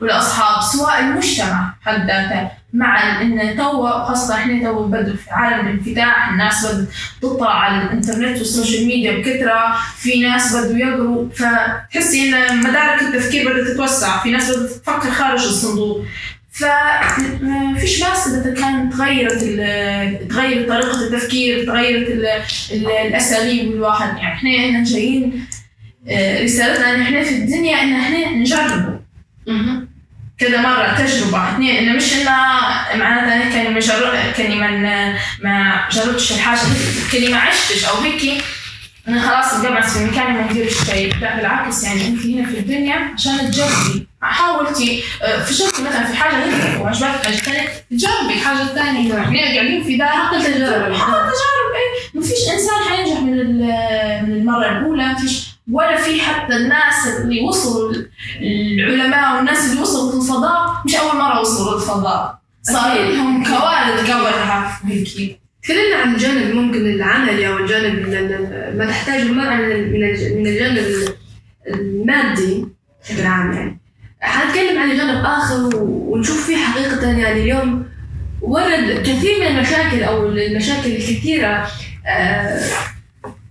[0.00, 2.57] والأصحاب سواء المجتمع حد ذاته.
[2.72, 6.86] مع إن تو خاصة إحنا تو بدوا في عالم الانفتاح الناس بدوا
[7.22, 9.76] تطلع على الإنترنت وال social media بكثرة.
[9.96, 11.28] في ناس بدوا يقروا.
[11.30, 14.22] فتحسي إن مدارك التفكير بدات تتوسع.
[14.22, 16.04] في ناس بدات تفكر خارج الصندوق.
[16.50, 19.38] فما فيش بأس إذا كان تغيرت
[20.30, 22.08] تغيرت طريقة التفكير تغيرت
[22.72, 25.46] الأساليب الواحد يعني إحنا هنا جايين
[26.08, 29.00] آه، رسالتنا إن إحنا في الدنيا إن إحنا نجرب
[30.38, 31.52] كذا مرة تجربة.
[31.54, 32.30] اثنين إنه مش إنه
[32.94, 33.80] معناتها أنا كاني ما
[34.36, 36.60] كأني ما ما جربتش الحاجة.
[37.12, 38.42] كأني ما عشتش أو هيك.
[39.08, 43.10] أنا خلاص مقبعت في مكاني ما نديرش شيء لا بالعكس يعني أنت هنا في الدنيا
[43.14, 44.06] عشان تجربي.
[44.22, 49.14] حاولتي آه، فشلتي مثلا في حاجة هيك وعجبتك حاجة ثانية تجربي حاجة ثانية.
[49.14, 50.94] يعني قاعدين في دار حتى تجارب.
[50.94, 53.56] حتى تجارب اي ما فيش إنسان حينجح من
[54.28, 57.92] من المرة الأولى فيش ولا في حتى الناس اللي وصلوا
[58.42, 62.38] العلماء والناس اللي وصلوا للفضاء مش أول مرة وصلوا للفضاء.
[62.62, 68.08] صار لهم كوارث قبلها هيك تكلمنا عن الجانب ممكن العملي أو الجانب
[68.76, 69.92] ما تحتاجه المرأة من
[70.38, 71.08] من الجانب
[71.66, 72.66] المادي
[73.04, 73.80] بشكل عام يعني.
[74.20, 77.84] حنتكلم عن جانب آخر ونشوف فيه حقيقة يعني اليوم
[78.40, 81.66] ورد كثير من المشاكل أو المشاكل الكثيرة
[82.06, 82.60] آه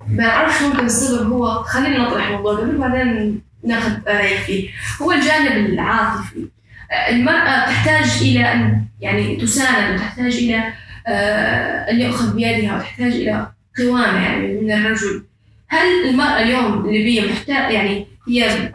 [0.10, 1.64] ما أعرفش ممكن السبب هو.
[1.64, 4.70] خلينا نطرح الموضوع قبل بعدين ناخذ رأيك فيه.
[5.02, 6.48] هو الجانب العاطفي.
[6.92, 10.74] آه، المرأة تحتاج إلى أن يعني تساند وتحتاج إلى
[11.08, 15.24] آه، أن يؤخذ بيدها وتحتاج إلى قوامة يعني من الرجل.
[15.68, 18.72] هل المرأة اليوم الليبية محتاج يعني هي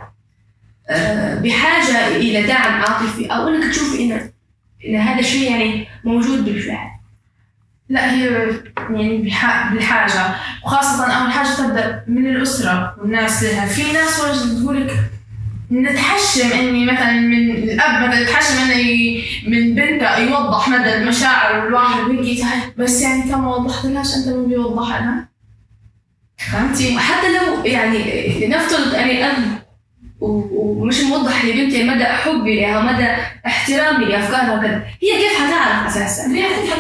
[0.91, 4.31] آه، بحاجة إلى دعم عاطفي؟ أو أنك تشوفي إن
[4.87, 6.92] إن هذا الشيء يعني موجود بالفعل.
[7.93, 8.25] لا هي
[8.91, 9.19] يعني
[9.73, 10.35] بالحاجة.
[10.65, 13.67] وخاصة أول حاجة تبدأ من الأسرة والناس لها.
[13.67, 14.97] في ناس واجد تقول لك
[15.73, 22.45] نتحشم إني مثلا من الأب مثلا يتحشم انه من بنته يوضح مدى المشاعر والواحد ويجي
[22.77, 25.29] بس يعني كم وضحت لهاش أنت ما بيوضح لها؟
[26.37, 27.99] فهمتي؟ وحتى لو يعني
[28.47, 29.62] نفترض أني أب
[30.23, 33.07] ومش موضح لبنتي مدى حبي لها ومدى
[33.47, 34.83] احترامي لأفكارها وكذا.
[35.03, 36.27] هي كيف حتعرف أساسا؟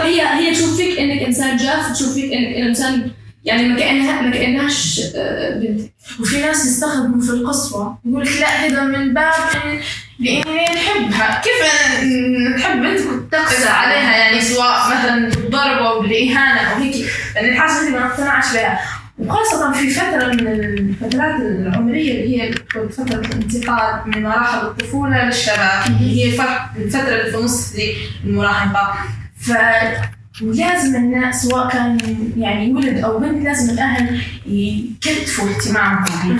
[0.04, 3.10] هي هي تشوف فيك إنك إنسان جاف تشوف فيك انك إنسان
[3.44, 5.80] يعني ما كانها ما كأنهاش آه، بنت
[6.20, 9.32] وفي ناس يستخدموا في القسوه يقول لك لا هذا من باب
[10.18, 11.42] لإني نحبها.
[11.44, 11.92] كيف
[12.56, 17.90] نحب بنتك وتقسى عليها يعني سواء مثلا بالضرب أو بالإهانة أو هيك؟ لأن الحاجة هذه
[17.90, 18.80] ما اقتنعش بها.
[19.18, 22.52] وخاصة في فترة من الفترات العمرية اللي هي
[22.90, 26.28] فترة الانتقال من مراحل الطفولة للشباب اللي هي
[26.76, 27.72] الفترة اللي في نص
[28.24, 28.94] المراهقة
[29.40, 31.98] فلازم الناس سواء كان
[32.38, 36.38] يعني ولد أو بنت لازم الأهل يكتفوا اهتمامهم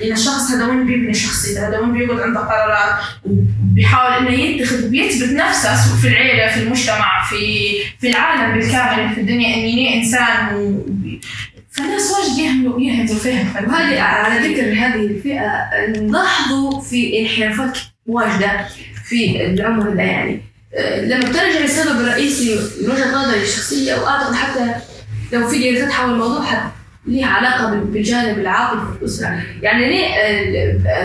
[0.00, 5.32] لأن الشخص هذا وين بيبني شخصيته؟ هذا وين بيقعد عنده قرارات؟ وبيحاول إنه يتخذ بيثبت
[5.32, 7.36] نفسه في العيلة في المجتمع في
[8.00, 9.56] في العالم بالكامل في الدنيا.
[9.56, 10.56] اني إنسان
[11.72, 18.66] فالناس واجد يهملوا يهملوا فيها وهذه على ذكر هذه الفئة نلاحظوا في انحرافات واجدة
[19.04, 20.42] في العمر ده يعني.
[21.02, 24.74] لما بترجع للسبب الرئيسي من وجهة نظري الشخصية وأعتقد حتى
[25.32, 26.70] لو في دراسات حول الموضوع حتى
[27.06, 29.88] ليها علاقة بالجانب العاطفي في الأسرة يعني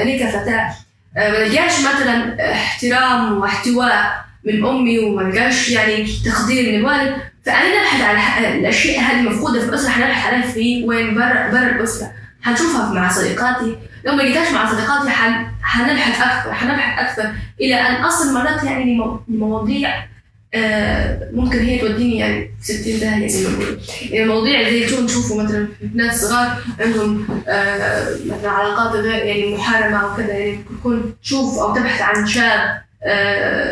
[0.04, 0.70] ليه كفتاة؟
[1.18, 1.48] آه،
[1.84, 4.27] ما مثلا احترام واحتواء.
[4.48, 7.16] من أمي وما لقاش يعني تقدير من الوالد.
[7.46, 12.12] فأنا نبحث عن الأشياء هذه مفقودة في الأسرة حنبحث عليها في وين؟ برا برا الأسرة.
[12.42, 13.76] حنشوفها مع صديقاتي.
[14.06, 15.46] لو ما لقيتهاش مع صديقاتي حن...
[15.62, 17.32] حنبحث أكثر حنبحث أكثر
[17.62, 20.08] إلى أن أصل مرات يعني لمواضيع
[20.54, 23.80] آه ممكن هي توديني يعني 60 داهية زي ما بقول.
[24.12, 29.98] يعني مواضيع زي شو نشوفه مثلا ناس صغار عندهم آه مثلا علاقات غير يعني محارمة
[29.98, 32.82] أو كذا يعني تكون تشوف أو تبحث عن شاب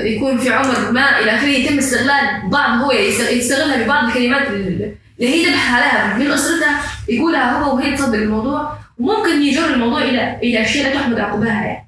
[0.03, 2.91] يكون في عمر ما إلى آخره يتم استغلال بعض هو
[3.31, 9.41] يستغلها ببعض الكلمات اللي هي تبحث عليها من أسرتها يقولها هو وهي تصدق الموضوع وممكن
[9.41, 11.84] يجر الموضوع إلى إلى أشياء لا تحمد عقباها يعني.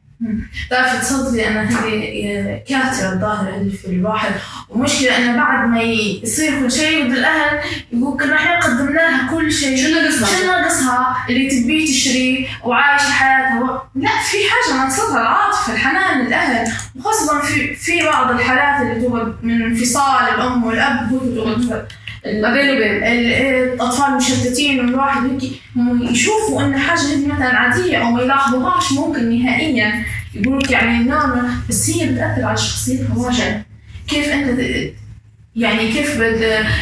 [0.70, 4.32] تعرف تصدقي أنا هذه كارثه الظاهرة هذه في الواحد
[4.70, 7.60] ومشكلة إنه بعد ما يصير كل شيء يبدا الاهل
[7.94, 9.78] يقول كنا إحنا قدمنا لها كل شيء.
[9.78, 13.90] شو ناقصها؟ شو ناقصها؟ اللي تبيه تشتريه وعايشة حياتها.
[13.96, 19.62] لا في حاجة ناقصتها العاطفة الحنان الاهل وخاصه في في بعض الحالات اللي تقعد من
[19.62, 21.20] انفصال الأم والأب هو
[22.42, 22.70] ما وبين
[23.74, 25.52] الأطفال مشتتين والواحد هيك
[26.12, 30.06] يشوفوا إن حاجة هذه مثلا عادية أو ما يلاحظوهاش ممكن نهائيا.
[30.34, 33.64] يقولوا لك يعني نعم بس هي بتأثر على شخصيتها واجد.
[34.08, 34.60] كيف أنت
[35.56, 36.22] يعني كيف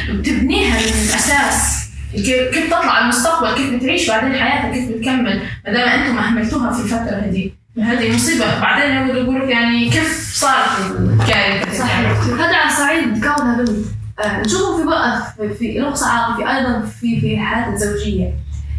[0.10, 6.18] بتبنيها من الأساس؟ كيف تطلع المستقبل؟ كيف بتعيش بعدين حياتك كيف بتكمل؟ ما دام أنتم
[6.18, 7.52] أهملتوها في الفترة هذه.
[7.82, 8.60] هذه مصيبة.
[8.60, 12.12] بعدين يقولوا لك يعني كيف صارت الكارثة صحيح.
[12.40, 13.26] هذا على صعيد.
[13.26, 13.86] كونها بنت
[14.19, 18.34] آه، نشوفه في بقى في نقص عاطفي أيضا في في الحياة الزوجية.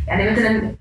[0.08, 0.74] يعني مثلا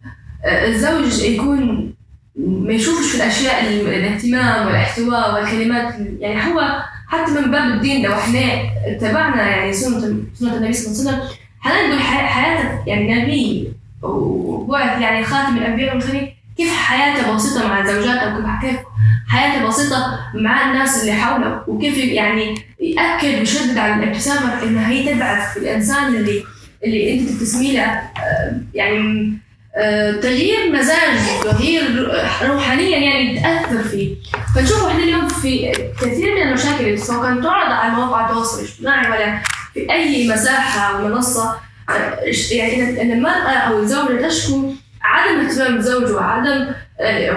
[0.46, 1.94] آه، الزوج يكون
[2.36, 8.40] ما يشوفش في الأشياء الاهتمام والاحتواء والكلمات يعني هو حتى من باب الدين لو إحنا
[8.86, 15.26] اتبعنا يعني سنه سنة النبي صلى الله عليه وسلم حنقول حياته يعني نبي وبعث يعني
[15.26, 18.80] خاتم الأنبياء والمرسلين؟ كيف حياته بسيطة مع زوجاته وكيف
[19.28, 25.54] حياته بسيطة مع الناس اللي حوله وكيف يعني يأكد ويشدد على الابتسامة إنها هي تبعث
[25.54, 26.44] في الإنسان اللي
[26.84, 29.34] اللي أنت تبتسمي له آه، يعني
[29.78, 32.12] آه، تغيير مزاج تغيير
[32.44, 34.16] روحانيا يعني تأثر فيه.
[34.56, 39.42] فنشوف إحنا اليوم في كثير من المشاكل سواء كانت تعرض على مواقع التواصل الاجتماعي ولا
[39.74, 41.56] في أي مساحة أو منصة
[41.90, 42.20] آه،
[42.52, 44.74] يعني المرأة أو الزوجة تشكو
[45.14, 46.68] عدم اهتمام الزوج وعدم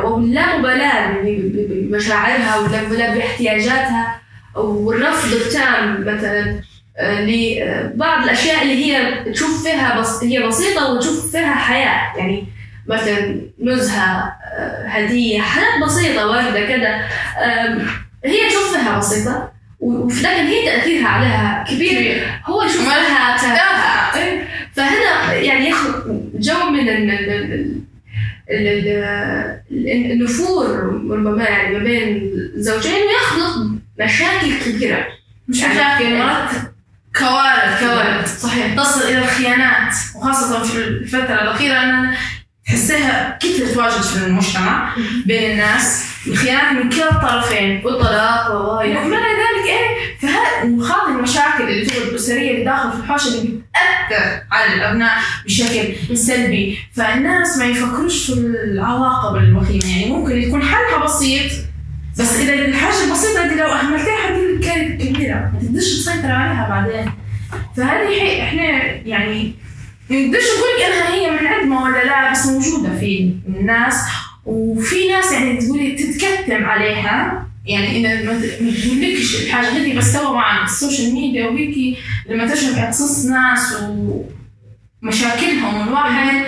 [0.04, 1.22] ولا مبالاة
[1.68, 4.20] بمشاعرها ولا مبالاة باحتياجاتها
[4.54, 6.60] والرفض التام مثلا
[6.98, 12.46] آه، لبعض الأشياء اللي هي تشوف فيها بس هي بسيطة وتشوف فيها حياة يعني
[12.86, 17.04] مثلا نزهة آه، هدية حاجات بسيطة واردة كذا
[18.24, 22.26] هي تشوف فيها بسيطة ولكن هي تأثيرها عليها كبير.
[22.44, 23.36] هو يشوف لها
[24.78, 26.88] فهنا يعني يخلق جو من
[30.12, 30.66] النفور
[31.10, 33.66] ربما يعني ما بين الزوجين ويخلق
[34.00, 35.06] مشاكل كبيرة.
[35.48, 36.50] مش مشاكل مرات
[37.18, 38.40] كوارث كوارث.
[38.42, 38.74] صحيح.
[38.76, 42.14] تصل إلى الخيانات وخاصة في الفترة الأخيرة أن
[42.66, 44.94] تحسها كثرت واجد في المجتمع
[45.26, 48.82] بين الناس؟ الخيانات من كلا الطرفين والطلاق وما
[49.16, 53.60] ذلك إيه؟ فهذه المشاكل اللي تقعد الاسريه اللي داخل في الحوش اللي
[54.06, 56.78] بتاثر على الأبناء بشكل سلبي.
[56.92, 61.52] فالناس ما يفكروش في العواقب الوخيمه يعني ممكن يكون حلها بسيط
[62.18, 65.34] بس إذا الحاجة البسيطة دي لو أهملتها حتجيب كارثة كبيرة.
[65.34, 67.12] ما تقدرش تسيطر عليها بعدين.
[67.76, 68.62] فهذه إحنا
[69.06, 69.54] يعني
[70.10, 73.94] ما نقدرش نقول إنها هي من عدمه ولا لا بس موجودة في الناس.
[74.44, 77.47] وفي ناس يعني تقولي تتكتم عليها.
[77.68, 78.32] يعني إن ما
[78.70, 83.76] تملكش الحاجة هذه بس توا مع ال social media وهيك لما تشرح قصص ناس
[85.02, 86.46] ومشاكلهم الواحد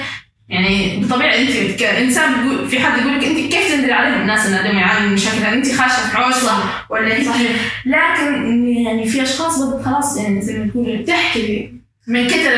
[0.49, 4.57] يعني بطبيعة أنت كإنسان بيقول في حد يقول لك أنت كيف تنزل عليهم؟ الناس اللي
[4.57, 6.59] عندهم يعانوا من مشاكل أنت خاشة في عوشة
[6.91, 7.51] ولا صحيح.
[7.87, 11.73] لكن يعني في أشخاص بدك خلاص يعني زي ما تقولي بتحكي
[12.07, 12.53] من كثر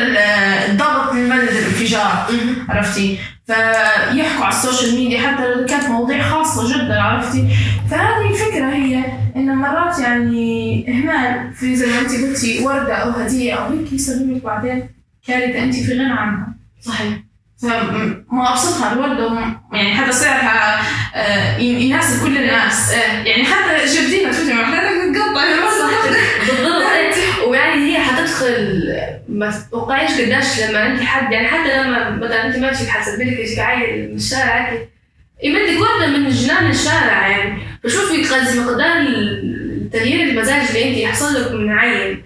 [0.69, 2.27] الضغط من مدى الانفجار.
[2.69, 3.17] عرفتي؟
[3.47, 7.47] فيحكوا على السوشيال ميديا حتى لو كانت مواضيع خاصة جدا عرفتي؟
[7.91, 9.03] فهذه الفكرة هي
[9.35, 14.35] إن مرات يعني إهمال في زي ما أنت قلتي وردة أو هدية أو هيك يسبب
[14.35, 14.89] لك بعدين
[15.27, 16.47] كارثة أنت في غنى عنها.
[16.81, 17.13] صحيح.
[17.61, 19.37] فما أبسطها الوردة
[19.73, 20.81] يعني حتى سعرها
[21.15, 22.93] آه، يناسب كل الناس.
[23.25, 25.43] يعني حتى جبتيها ما حضرتك تقطع
[26.47, 26.82] بالضبط.
[27.53, 28.83] ويعني هي حتدخل
[29.29, 33.59] ما تتوقعيش قداش لما انت حد يعني حتى لما مثلا أنت ماشي حتسبي لك شيء
[33.59, 34.73] عيل من الشارع
[35.43, 37.61] يمدك ورده من جنان الشارع يعني.
[37.83, 39.05] فشوفي قصدي مقدار
[39.93, 42.23] تغيير المزاج اللي أنت يحصل لك من عيل.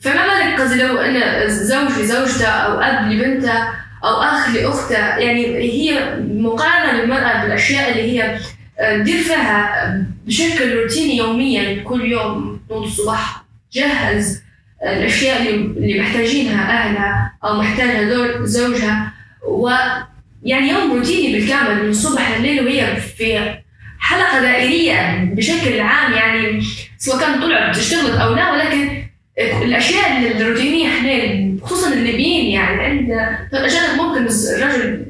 [0.00, 3.68] فما بالك قصدي لو أنا زوج لزوجته أو أب لبنته
[4.04, 8.38] أو أخ لأخته يعني هي مقارنة للمراه بالأشياء اللي هي
[8.78, 14.49] آه، فيها بشكل روتيني يوميا كل يوم نوض الصبح جهز
[14.82, 19.12] الأشياء اللي محتاجينها أهلها أو محتاجها زوجها.
[19.48, 23.54] ويعني يوم روتيني بالكامل من الصبح لليل وهي في
[23.98, 26.12] حلقة دائرية بشكل عام.
[26.12, 26.62] يعني
[26.98, 29.02] سواء كانت طلعت تشتغل أو لا ولكن
[29.38, 33.10] الأشياء الروتينية إحنا خصوصا الليبيين يعني عند
[33.54, 35.06] اجانب ممكن الرجل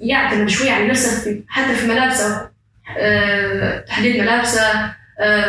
[0.00, 2.48] يعتمد شوي على نفسه حتى في ملابسه
[2.98, 4.94] أه تحديد ملابسه آه،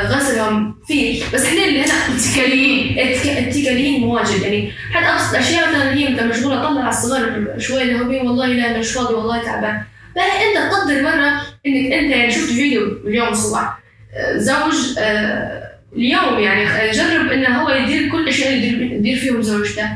[0.06, 3.00] غسلهم فيه بس إحنا اللي هنا اتكاليين.
[3.38, 4.42] اتكاليين مواجد.
[4.42, 8.78] يعني حتى ابسط الأشياء مثلا هي انت مشغولة طلع على الصغار شوي الهوبين والله لا
[8.80, 9.82] مش فاضي والله تعبان.
[10.16, 13.80] فانت تقدر مرة إنك أنت يعني شفت فيديو اليوم الصبح.
[14.14, 19.90] آه، زوج آه، اليوم يعني جرب إنه هو يدير كل الاشياء اللي يدير فيهم زوجته.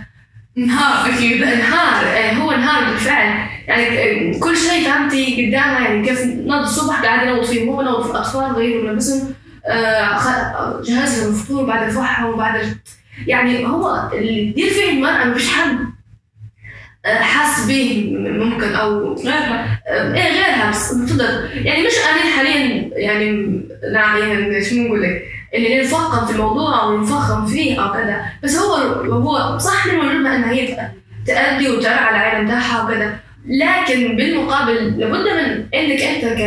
[0.55, 1.41] نهار أكيد.
[1.41, 2.05] نهار
[2.41, 3.47] هو نهار بالفعل.
[3.67, 8.11] يعني كل شيء فهمتي قدامها يعني كيف نض الصبح قاعد ينوض فيهم هو نوض في
[8.11, 9.33] الأطفال غيروا ملابسهم آه،
[10.83, 12.77] جهاز لهم الفطور بعد الفحم وبعد
[13.27, 15.77] يعني هو اللي يدير فيه المرأة مفيش حد
[17.05, 19.79] آه، حاس به ممكن أو غيرها.
[19.87, 21.49] آه، إيه غيرها بس بتقدر.
[21.55, 23.31] يعني مش أنا حاليا يعني
[23.93, 25.23] نعم يعني شو نقول لك؟
[25.53, 28.25] اللي نفخم في الموضوع أو نفخم فيه أو كذا.
[28.43, 28.75] بس هو
[29.13, 30.89] هو صح من وجودنا إنها هي
[31.27, 33.19] تأدي وترعى على العالم بتاعها وكذا.
[33.45, 36.39] لكن بالمقابل لابد من إنك أنت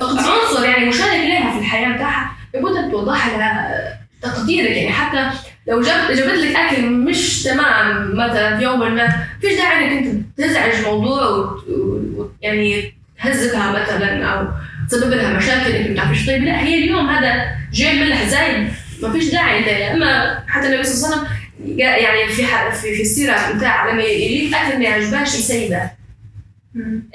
[0.00, 4.70] كعنصر يعني مشارك لها في الحياة بتاعها لابد أن توضح لها تقديرك.
[4.70, 5.30] يعني حتى
[5.68, 10.24] لو جاب جابت لك أكل مش تمام مثلا في يوم ما فيش داعي إنك أنت
[10.38, 11.56] تزعج الموضوع
[12.42, 14.48] ويعني تهزكها مثلا أو
[14.90, 16.26] تسبب لها مشاكل انت ما بتعرفيش.
[16.26, 18.68] طيب لا هي اليوم هذا جايب ملح زايد.
[19.02, 19.58] ما فيش داعي.
[19.58, 21.38] إنت يا أما حتى النبي صلى الله عليه وسلم
[21.78, 22.46] يعني في
[22.82, 25.90] في, في السيرة بتاع لما يريد أكل ما يعجبكش يسيبه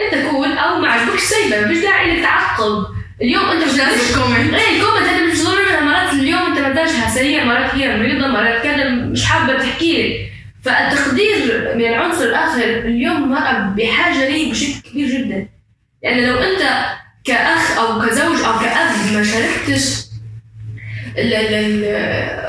[0.02, 2.86] أنت cool أو ما عجبكش سيبه ما فيش داعي إنك تعقب.
[3.24, 6.60] اليوم انت مش لازم ال comment إيه ال comment هذا مش ضروري مرات اليوم انت
[6.60, 10.32] مزاجها سريع مرات هي مريضة مرات كذا مش حابة تحكي لك
[10.64, 15.48] فالتقدير من العنصر الآخر اليوم المرأة بحاجة لي بشكل كبير جدا.
[16.02, 16.62] يعني لو انت
[17.24, 20.04] كأخ أو كزوج أو كأب ما شاركتش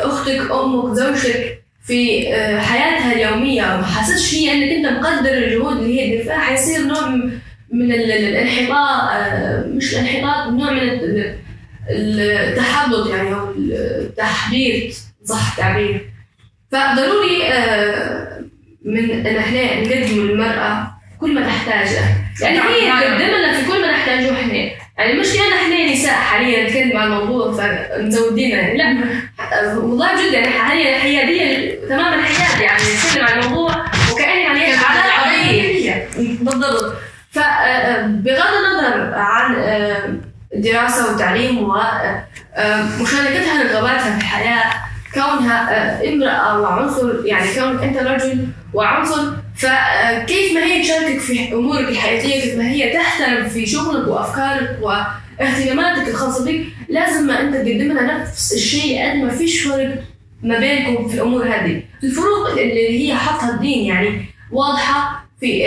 [0.01, 6.01] أختك أمك زوجتك في آه، حياتها اليومية وما حسيتش هي إنك أنت مقدر الجهود اللي
[6.01, 7.31] هي تدير فيها حيصير نوع
[7.75, 10.81] من الانحطاط آه، مش الانحطاط نوع من
[11.91, 16.11] التحبط يعني أو التحبيط صح التعبير.
[16.73, 18.41] فضروري آه،
[18.85, 22.01] من ان إحنا نقدم للمراه كل ما تحتاجه
[22.41, 24.55] يعني هي تقدم لنا في كل ما نحتاجه إحنا.
[24.99, 30.49] يعني مش لأن إحنا نساء حاليا نتكلم عن الموضوع فمزودين يعني لا والله جدا يعني
[30.49, 34.45] حاليا حياديه تماما حياد يعني نتكلم عن الموضوع وكأني
[35.85, 36.95] يعني بالضبط.
[37.35, 39.55] فبغض النظر عن
[40.55, 44.65] الدراسة والتعليم ومشاركتها رغباتها في الحياة
[45.15, 52.41] كونها امرأة وعنصر يعني كون أنت رجل وعنصر فكيف ما هي تشاركك في أمورك الحياتية
[52.41, 58.19] كيف ما هي تحترم في شغلك وأفكارك واهتماماتك الخاصة بك لازم ما أنت تقدم لها
[58.19, 59.95] نفس الشيء قد ما فيش فرق
[60.43, 61.83] ما بينكم في الأمور هذه.
[62.05, 65.67] الفروق اللي هي حطها الدين يعني واضحة في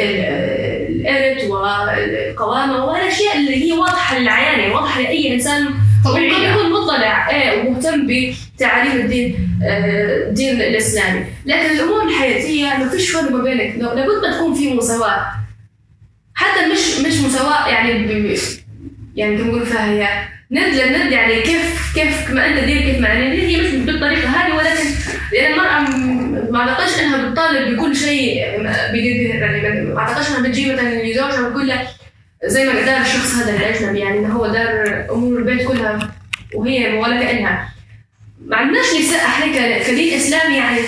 [0.89, 5.69] الإرث والقوامة والأشياء اللي هي واضحة للعيان يعني واضحة لأي إنسان.
[6.05, 11.25] طبيعي يكون مطلع إيه ومهتم بتعاليم الدين آه، الدين الإسلامي.
[11.45, 13.75] لكن الأمور الحياتية ما فيش فرق ما بينك.
[13.75, 15.25] لابد ما تكون في مساواة.
[16.33, 18.35] حتى مش مش مساواة يعني
[19.15, 23.29] يعني نقول فيها هي؟ ند لند يعني كيف كيف ما أنت دير كيف ما أنا
[23.35, 24.89] دير هي مش بالطريقة هذه ولكن
[25.33, 25.79] لأن المرأة
[26.51, 28.57] ما أعتقدش إنها بتطالب بكل شيء يعني
[29.93, 31.87] ما أعتقدش إنها بتجي مثلا لزوجها بتقول له
[32.45, 36.11] زي ما دار الشخص هذا الأجنبي يعني إنه هو دار أمور البيت كلها
[36.53, 37.69] وهي ولا كانها
[38.45, 40.79] ما عندناش نساء إحنا كدين إسلامي يعني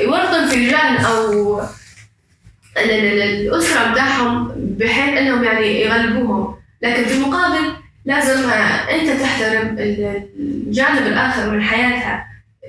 [0.00, 6.54] يورطن في رجال أو ال- ال- ال- الأسرة بتاعهم بحيث إنهم يعني يغلبوهم.
[6.82, 12.26] لكن في المقابل لازم آه، أنت تحترم ال- الجانب الآخر من حياتها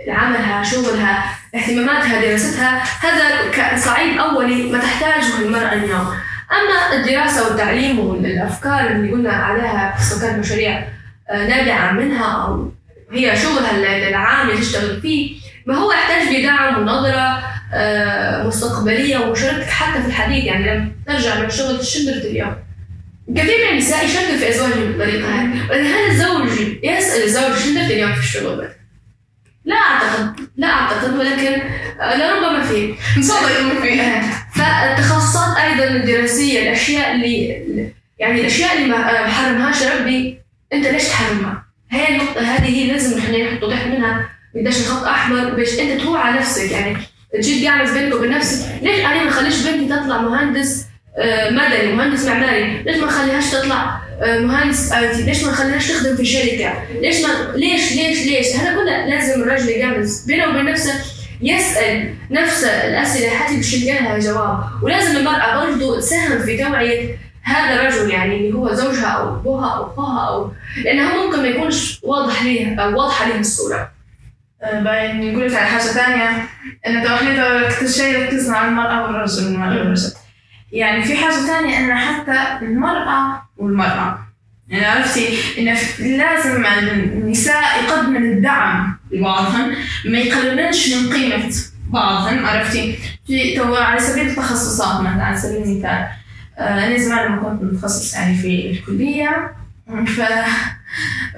[0.08, 1.26] عملها شغلها
[1.56, 2.84] اهتماماتها دراستها.
[3.02, 6.08] هذا كصعيد أولي ما تحتاجه المرأة اليوم.
[6.52, 10.88] أما الدراسة والتعليم والأفكار اللي قلنا عليها سواء كانت مشاريع
[11.30, 12.72] آه، نابعة منها أو
[13.12, 19.70] هي شغلها ال- العام اللي تشتغل فيه ما هو يحتاج بدعم ونظرة آه، مستقبلية ومشاركتك
[19.70, 20.44] حتى في الحديث.
[20.46, 22.56] يعني لما ترجع من الشغل تشدرت اليوم؟
[23.30, 28.14] كثير من النساء يشكوا في أزواجهم بالطريقة هذه ولكن هل الزوج يسأل الزوج شدرت اليوم
[28.14, 28.72] في الشغل؟ بس
[29.66, 31.62] لا أعتقد لا أعتقد ولكن
[32.02, 32.96] آه، لربما في.
[33.18, 34.02] نصدق انه في
[34.56, 37.64] فالتخصصات أيضا الدراسية الأشياء اللي
[38.20, 40.40] يعني الأشياء اللي ما ما حرمهاش ربي
[40.74, 45.50] أنت ليش تحرمها؟ هي النقطة هذه هي لازم إحنا نحط تحت منها بداش خط أحمر
[45.50, 46.98] باش أنت توعى على نفسك يعني
[47.34, 50.91] تجي قاعد بينك وبين نفسك ليش أنا ما اخليش بنتي تطلع مهندس آه،
[51.52, 52.84] مدني مهندس معماري.
[52.84, 57.22] ليش ما اخليهاش تطلع؟ آه، مهندس اي تي ليش ما اخليهاش تخدم في شركة؟ ليش
[57.22, 60.94] ما ليش ليش ليش؟ هذا كله لازم الرجل يجامز بينه وبين نفسه
[61.42, 64.64] يسأل نفس الأسئلة حتى باش يلقى لها جواب.
[64.84, 69.84] ولازم المرأة برضه تساهم في توعية هذا الرجل يعني اللي هو زوجها أو أبوها أو
[69.88, 70.52] أخوها أو
[70.84, 73.92] لأنه ممكن ما يكونش واضح ليه أو واضحة ليه الصورة.
[74.62, 76.30] باين نقول على حاجة ثانية.
[76.88, 80.12] إن تو إحنا تو أكثر شيء على المرأة والرجل المرأة والرجل.
[80.72, 84.20] يعني في حاجة ثانية إن حتى المرأة والمرأة
[84.70, 85.66] يعني عرفتي؟ إن
[86.18, 91.54] لازم النساء يقدمن الدعم لبعضهن ما يقللنش من قيمة
[91.90, 92.98] بعضهن عرفتي؟
[93.28, 96.08] في تو على سبيل التخصصات مثلا على سبيل المثال
[96.58, 99.52] آه، أنا زمان لما كنت متخصص يعني في الكلية
[99.88, 100.22] ف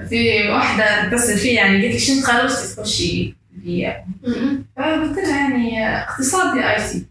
[0.08, 4.04] في واحدة اتصل فيا يعني قالت لي شنو قررتي تخشي كلية؟
[4.76, 7.06] فقلت لها يعني اقتصاد IT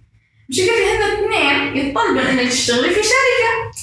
[0.50, 3.74] لي هذا اثنين يتطلبوا انك تشتغلي في شركة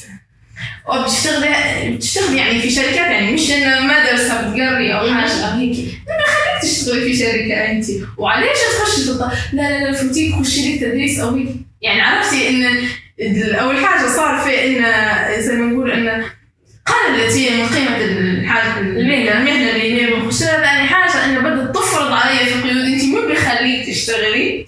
[0.89, 6.27] وبتشتغلي بتشتغلي يعني في شركات يعني مش انه مدرسة بتقري أو حاجة أو هيك لما
[6.27, 7.87] خليك تشتغلي في شركة انت
[8.19, 9.23] وعليش تخشي تط...
[9.53, 11.49] لا لا لا فوتيك خشي لي تدريس أو هيك
[11.83, 14.85] يعني عرفتي إن أول حاجة صار في إن
[15.43, 16.25] زي ما نقول إن
[16.87, 22.13] قللت هي من قيمة الحاجة المهنة المهنة اللي هي بخشها ثاني حاجة انه بدأت تفرض
[22.13, 24.67] علي في قيود أنت مو بيخليك تشتغلي.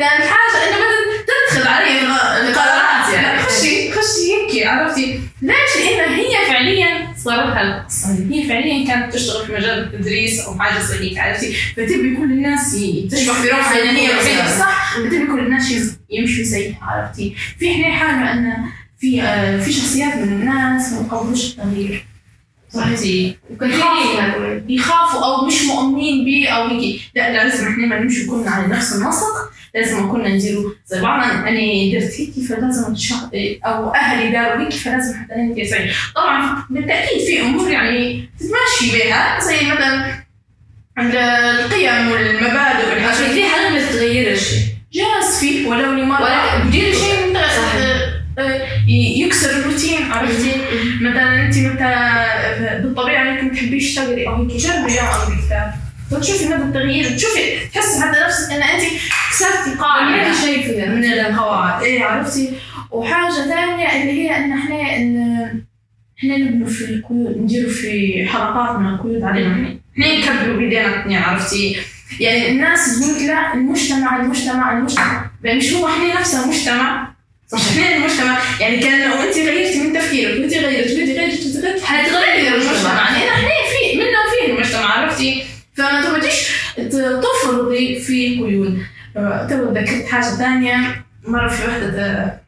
[0.00, 2.00] ثاني حاجة إنه بدأت تدخل علي
[2.48, 3.42] القرارات يعني.
[3.42, 9.46] خشي خشي هيك عرفتي؟ ليش؟ لأن هي فعليا صار لها القصة هي فعليا كانت تشتغل
[9.46, 12.72] في مجال التدريس أو حاجة زي هيك عرفتي؟ فتبي كل الناس
[13.10, 14.08] تشبه في روحها ان هي
[14.58, 18.52] صح؟ فتبي كل الناس يم- يمشوا زيها عرفتي؟ في إحنا حاجة ان
[19.00, 22.04] في آه، في شخصيات من الناس ما يقبلوش التغيير.
[22.74, 27.00] صحتي يخافوا يخافوا أو مش مؤمنين به أو هيك.
[27.14, 29.50] لا لازم إحنا ما نمشي كلنا على نفس النسق.
[29.74, 31.50] لازم كلنا نديروا زي بعض أنا
[31.92, 32.94] درت هيك فلازم
[33.66, 38.98] أو أهلي داروا هيك فلازم حتى أنا ندير زي طبعا بالتأكيد في أمور يعني تتماشي
[38.98, 40.20] بها زي مثلا
[40.98, 43.30] ال- القيم والمبادئ والحاجات.
[43.30, 43.42] في
[54.04, 55.72] تقري أو هيك جربي يوم اقري كتاب.
[56.10, 57.40] فتشوفي مدى التغيير تشوفي
[57.74, 58.82] تحسي حتى نفسك ان انت
[59.30, 62.52] كسرتي قاعدة شيء فيها من القواعد إيه عرفتي؟
[62.90, 65.16] وحاجة ثانية اللي هي إن إحنا إن
[66.18, 71.76] إحنا نبنوا في القيود نديروا في حلقات من القيود علينا إحنا نكبروا اثنين عرفتي؟
[72.20, 75.30] يعني الناس تقول لا المجتمع المجتمع المجتمع.
[75.44, 77.14] يعني مش هو إحنا نفسنا مجتمع.
[77.54, 78.38] مش إحنا المجتمع.
[78.60, 83.10] يعني كان لو انت غيرتي من تفكيرك وانت غيرت وانت غيرت وانت غيرت حتغير المجتمع.
[83.10, 83.48] يعني إحنا
[84.50, 85.42] المجتمع عرفتي؟
[85.74, 86.48] فما تقعديش
[87.22, 88.82] تفرضي في قيود.
[89.16, 92.40] آه، تو ذكرت حاجة ثانية مرة في وحدة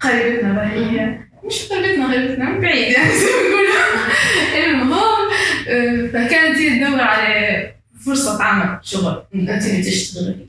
[0.00, 3.66] قريبتنا بقى هي مش قريبتنا قريبتنا من بعيد زي ما نقول
[4.64, 5.28] المهم
[5.68, 7.72] آه، فكانت هي تدور على
[8.06, 9.22] فرصة عمل شغل.
[9.34, 10.46] أنت تبي تشتغلي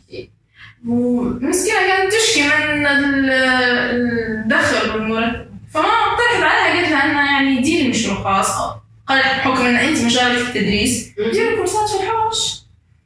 [0.88, 5.49] ومسكينة كانت تشكي من ال- الدخل والمرتب.
[5.74, 8.74] فما اقترحت عليها قلت لها انها يعني ديري مشروع خاص
[9.10, 11.10] قال بحكم ان انت مجالك في التدريس.
[11.34, 12.60] ديري كورسات في الحوش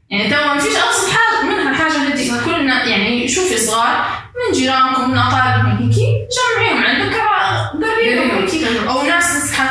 [0.10, 5.12] يعني تو ما فيش ابسط حاجة منها حاجة هذيك كلنا يعني شوفي صغار من جيرانكم
[5.12, 8.88] من اقاربكم هيك جمعيهم عندك هيك.
[8.88, 9.70] أو ناس تصحى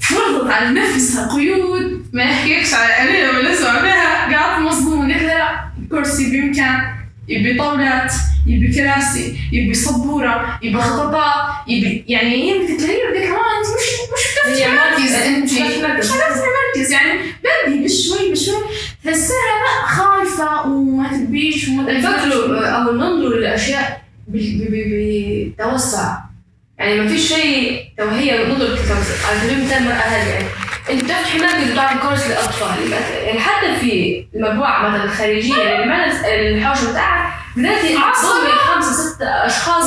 [0.00, 2.06] فرضت على نفسها قيود.
[2.12, 5.14] ما يحكيكش على أنا لما نسمع بها قاعد مصدومة.
[5.14, 8.12] قلت لها كرسي بامكان يبي طاولات
[8.46, 14.52] يبي كراسي يبي سبورة يبي خطاطات يبي يعني هي بدك تلاقي بدك كمان أنت مش
[14.52, 15.44] مش هي مركز أنت.
[15.44, 15.52] مش.
[15.52, 16.92] مش مركز.
[16.92, 17.20] يعني
[17.66, 18.62] بدي بشوي بشوي.
[19.04, 22.32] تحسها لا خايفة وما تبيش وما الفكر
[22.76, 26.18] أو ننظر للأشياء بتوسع.
[26.78, 30.63] يعني ما فيش شيء توهية نظر كتوسع على سبيل المثال هذه يعني.
[30.90, 32.92] انت بتفتحي مركز بتاعت كورس للاطفال
[33.26, 38.20] يعني حتى في المجموعة مثلا الخارجية اللي ما نس- الحوش بتاعك بدأتي عصر.
[38.22, 39.84] تصومي خمسة ستة أشخاص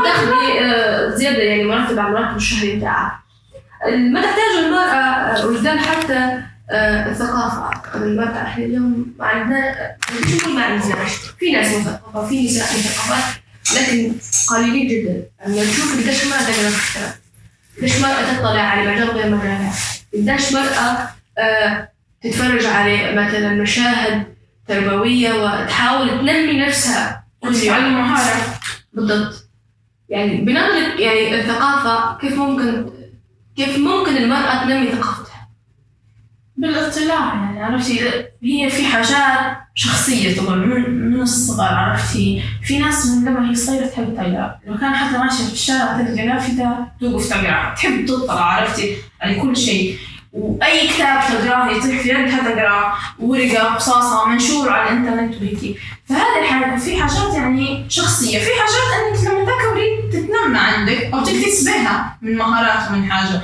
[0.00, 3.12] وتاخدي آه، زيادة يعني مرتب على المرتب الشهري بتاعك.
[4.12, 7.70] ما تحتاج المرأة آه، وجدان حتى آه، الثقافة.
[7.94, 13.34] المرأة إحنا اليوم ما عندنا مش نقول ما عندناش في ناس مثقفة في نساء مثقفات
[13.76, 14.12] لكن
[14.50, 15.22] قليلين جدا.
[15.46, 16.70] لما نشوف قديش مرأة تقرا
[17.78, 19.72] قديش مرأة تطلع على مجال غير مجالها
[20.16, 21.08] قديش مرأة
[21.38, 21.88] آه،
[22.22, 24.36] تتفرج على مثلا مشاهد
[24.68, 27.24] تربوية وتحاول تنمي نفسها.
[27.40, 28.58] كل يوم تعلم مهاره
[28.92, 29.48] بالضبط.
[30.08, 32.90] يعني بنظرة يعني الثقافة كيف ممكن
[33.56, 35.48] كيف ممكن المرأة تنمي ثقافتها؟
[36.56, 38.00] بالاطلاع يعني عرفتي؟
[38.42, 39.56] هي في حاجات
[40.36, 44.94] طبعا من, من الصغر عرفتي؟ في ناس من لما هي صغيرة تحب تقرا لو كان
[44.94, 49.96] حتى ماشية في الشارع تلقى لافتة توقف تقرا تحب تطلع عرفتي؟ على كل شيء.
[50.32, 52.92] وأي كتاب تقراه يطيح في يدها تقراه.
[53.18, 55.76] ورقة قصاصة منشور على الإنترنت وهيك.
[56.08, 58.38] فهذه الحاجة في حاجات يعني شخصية.
[58.38, 63.42] في حاجات إنك لما تكبري تتنمى عندك أو تكتسبيها من مهارات ومن حاجة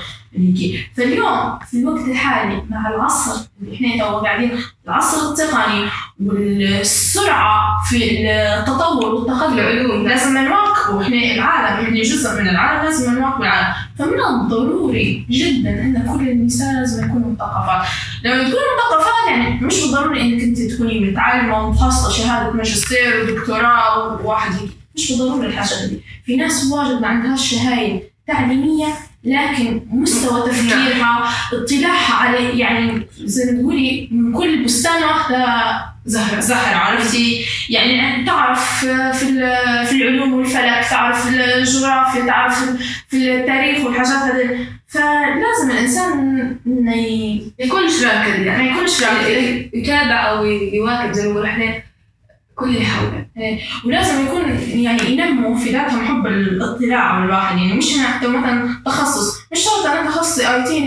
[0.97, 5.89] فاليوم في الوقت الحالي مع العصر اللي إحنا تو قاعدين العصر التقني
[6.27, 9.59] والسرعة في التطور والتقدم.
[9.59, 10.09] العلوم.
[10.09, 16.07] لازم نواكبه إحنا العالم إحنا جزء من العالم لازم نواكب العالم فمن الضروري جدا أن
[16.13, 17.87] كل النساء لازم يكونوا مثقفات.
[18.25, 24.53] لما تكونوا مثقفات يعني مش بالضروري إنك أنت تكوني متعلمة ومتخصصة شهادة ماجستير ودكتوراه وواحد.
[24.97, 26.01] مش بالضروري الحاجات دي.
[26.27, 28.87] في ناس واجد ما عندهاش شهايد تعليمية
[29.25, 35.45] لكن مستوى تفكيرها اطلاعها على يعني زي ما تقولي من كل بستان واخذه
[36.05, 36.41] زهرة.
[36.41, 39.13] زهرة عرفتي؟ يعني تعرف في
[39.87, 42.65] في العلوم والفلك تعرف في الجغرافيا تعرف
[43.09, 46.57] في التاريخ والحاجات هذه فلازم الإنسان
[47.59, 49.69] يكونش راكد ما يعني يكونش راكد.
[49.75, 51.83] يتابع أو يواكب زي ما نقول إحنا
[52.55, 53.27] كل اللي حوله.
[53.85, 57.59] ولازم يكون يعني ينموا في ذاتهم حب الاطلاع على الواحد.
[57.59, 60.81] يعني مش حتى مثلا تخصص مش شرط أنا تخصصي آي تي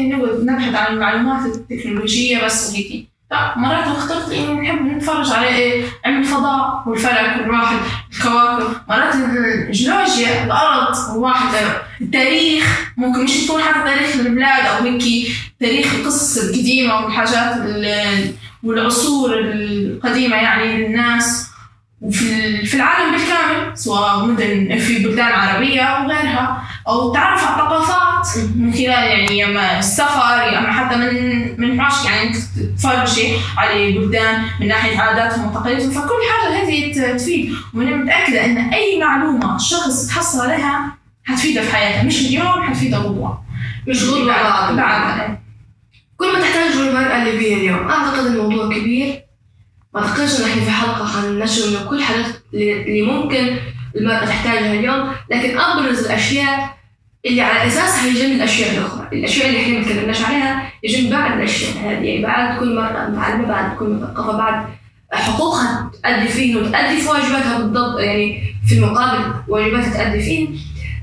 [0.43, 3.14] نبحث عن المعلومات التكنولوجية بس وهيك.
[3.31, 7.77] لا مرات اخترت إني نحب نتفرج على إيه علم الفضاء والفلك والواحد
[8.13, 8.67] الكواكب.
[8.89, 11.55] مرات الجيولوجيا الأرض والواحد
[12.01, 12.91] التاريخ.
[12.97, 15.27] ممكن مش يكون حتى تاريخ البلاد أو هيك
[15.59, 21.44] تاريخ القصص القديمة والحاجات ال- والعصور القديمة يعني للناس.
[22.01, 28.27] وفي في العالم بالكامل سواء مدن في بلدان عربية أو غيرها أو تعرف على الثقافات
[28.55, 34.43] من خلال يعني اما السفر اما حتى من من عاش يعني إنك تتفرجي على بلدان
[34.59, 37.53] من ناحية عاداتهم وتقاليدهم فكل حاجة هذه تفيد.
[37.73, 42.07] وأنا متأكدة إن أي معلومة الشخص تحصل عليها حتفيده في حياته.
[42.07, 43.43] مش اليوم حتفيده بكرة.
[43.87, 45.39] مش غير بعض بعد.
[46.17, 47.89] كل ما تحتاجه المرأة اللي بيه اليوم.
[47.89, 49.24] أعتقد الموضوع كبير.
[49.95, 53.57] ما أعتقدش إن إحنا في حلقة حننشر من كل حاجات اللي ممكن
[53.95, 56.75] المرأة تحتاجها اليوم لكن أبرز الأشياء
[57.25, 59.07] اللي على أساسها يجن الأشياء الأخرى.
[59.13, 63.47] الأشياء اللي إحنا ما تكلمناش عليها يجن بعد الأشياء هذه يعني بعد كل مرأة معلمة
[63.47, 64.65] بعد كل مثقفة بعد
[65.13, 70.47] حقوقها تأدي فيه وتأدي في واجباتها بالضبط يعني في المقابل واجباتها تأدي فيه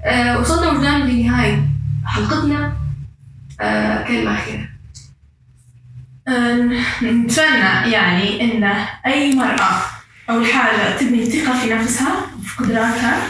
[0.04, 1.62] آه وصلنا وجدان لنهاية
[2.06, 2.72] حلقتنا.
[3.60, 4.68] آه كلمة أخيرة.
[7.02, 8.74] نتمنى يعني إن
[9.06, 9.82] أي مرأة
[10.30, 13.22] اول حاجة تبني ثقة في نفسها وفي قدراتها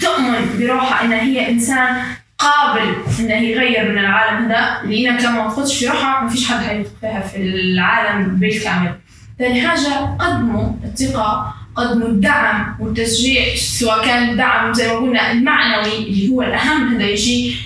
[0.00, 2.02] تؤمن بروحها إن هي إنسان
[2.38, 6.64] قابل انه يغير من العالم ده لأنك لما ما تخدش في روحها ما فيش حد
[6.64, 8.94] حيثق فيها في العالم بالكامل.
[9.38, 16.28] ثاني حاجة قدموا الثقة قدموا الدعم والتشجيع سواء كان الدعم زي ما قلنا المعنوي اللي
[16.30, 17.56] هو الأهم هذا يجي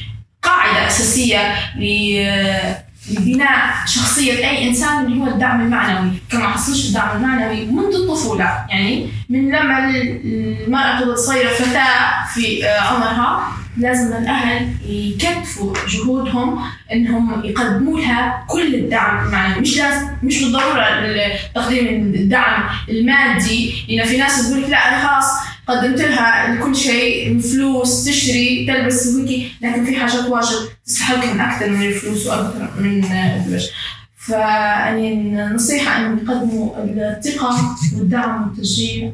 [0.43, 1.55] قاعدة أساسية
[3.11, 8.65] لبناء شخصية أي إنسان اللي هو الدعم المعنوي كما حصلش الدعم المعنوي منذ الطفولة.
[8.69, 9.91] يعني من لما
[10.25, 16.59] المرأة تبقى صغيرة فتاة في آه، عمرها لازم الأهل يكتفوا جهودهم
[16.93, 19.61] إنهم يقدموا لها كل الدعم المعنوي.
[19.61, 23.85] مش لازم مش بالضرورة ال- تقديم الدعم المادي.
[23.89, 25.25] لأن في ناس تقول لا أنا خلاص
[25.71, 31.83] قدمت لها كل شيء فلوس تشتري تلبس وهيك لكن في حاجات واجد تستحق أكثر من
[31.83, 33.71] الفلوس وأكثر من الوجه
[34.17, 39.13] فيعني النصيحة أنهم يقدموا الثقة والدعم والتشجيع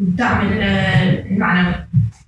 [0.00, 1.74] والدعم المعنوي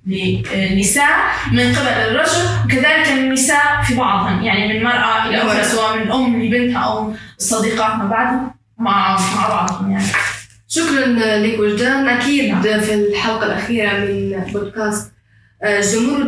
[0.06, 1.16] للنساء
[1.52, 6.42] من قبل الرجل وكذلك النساء في بعضهم يعني من مرأة إلى أخرى سواء من أم
[6.42, 10.04] لبنتها أو صديقاتنا بعدهم مع مع بعضهم يعني.
[10.74, 11.06] شكرا
[11.38, 12.04] لك وجدان.
[12.04, 12.80] نعم.
[12.80, 15.12] في الحلقة الأخيرة من بودكاست
[15.64, 16.24] جمهور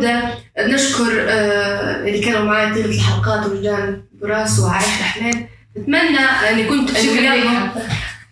[0.59, 5.45] نشكر آه، اللي كانوا معي طيلة الحلقات وجدان براس وعائشة حماد
[5.77, 6.19] نتمنى
[6.49, 7.69] أني كنت أنا وياهم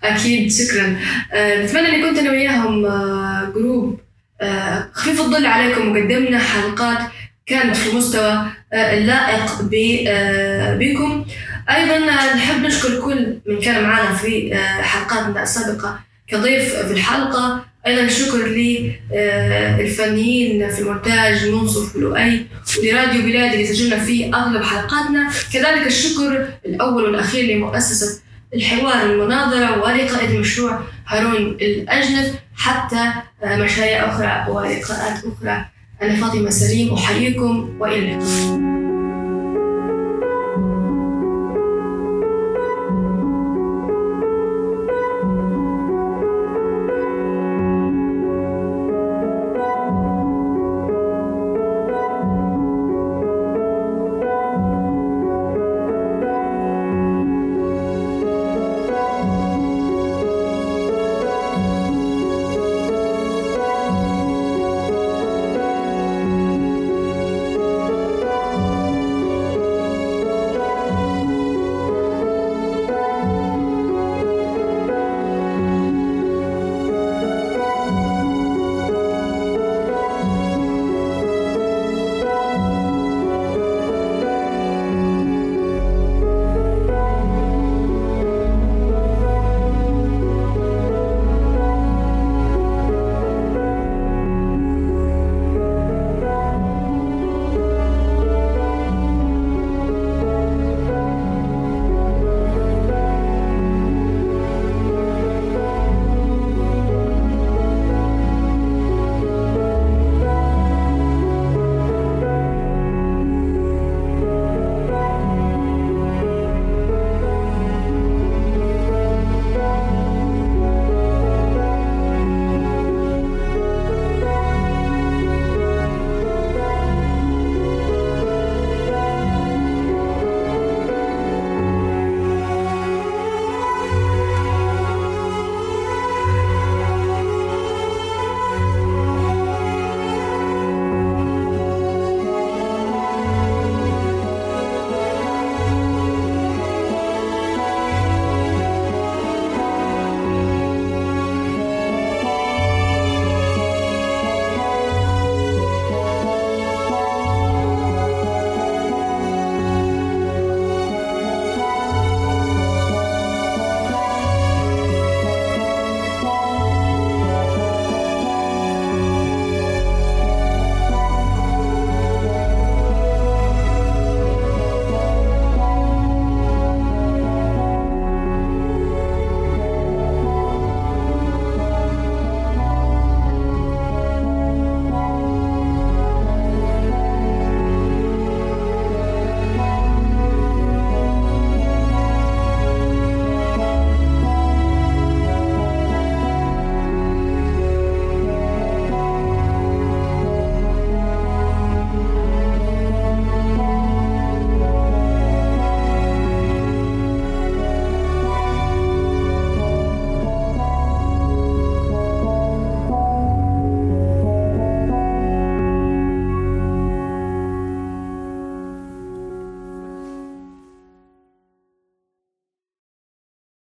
[0.04, 0.98] أكيد شكرا.
[1.34, 4.00] آه، نتمنى أني كنت أنا وياهم آه، جروب
[4.42, 5.92] آه، خفيف الظل عليكم.
[5.92, 6.98] وقدمنا حلقات
[7.46, 9.62] كانت في مستوى اللائق
[10.80, 11.26] بكم.
[11.70, 12.00] أيضا
[12.36, 17.66] نحب نشكر كل من كان معنا في حلقاتنا السابقة كضيف في الحلقة.
[17.88, 18.38] أيضا الشكر
[19.78, 22.46] للفنيين في المونتاج منصف ولؤي
[22.80, 25.30] ولراديو بلاد اللي سجلنا فيه أغلب حلقاتنا.
[25.54, 28.22] كذلك الشكر الأول والأخير لمؤسسة
[28.54, 32.34] الحوار المناظرة ولقائد المشروع هارون الأجنف.
[32.56, 33.14] حتى
[33.46, 35.66] مشاريع أخرى ولقاءات أخرى.
[36.02, 38.73] أنا فاطمة سليم أحييكم وإلى اللقاء.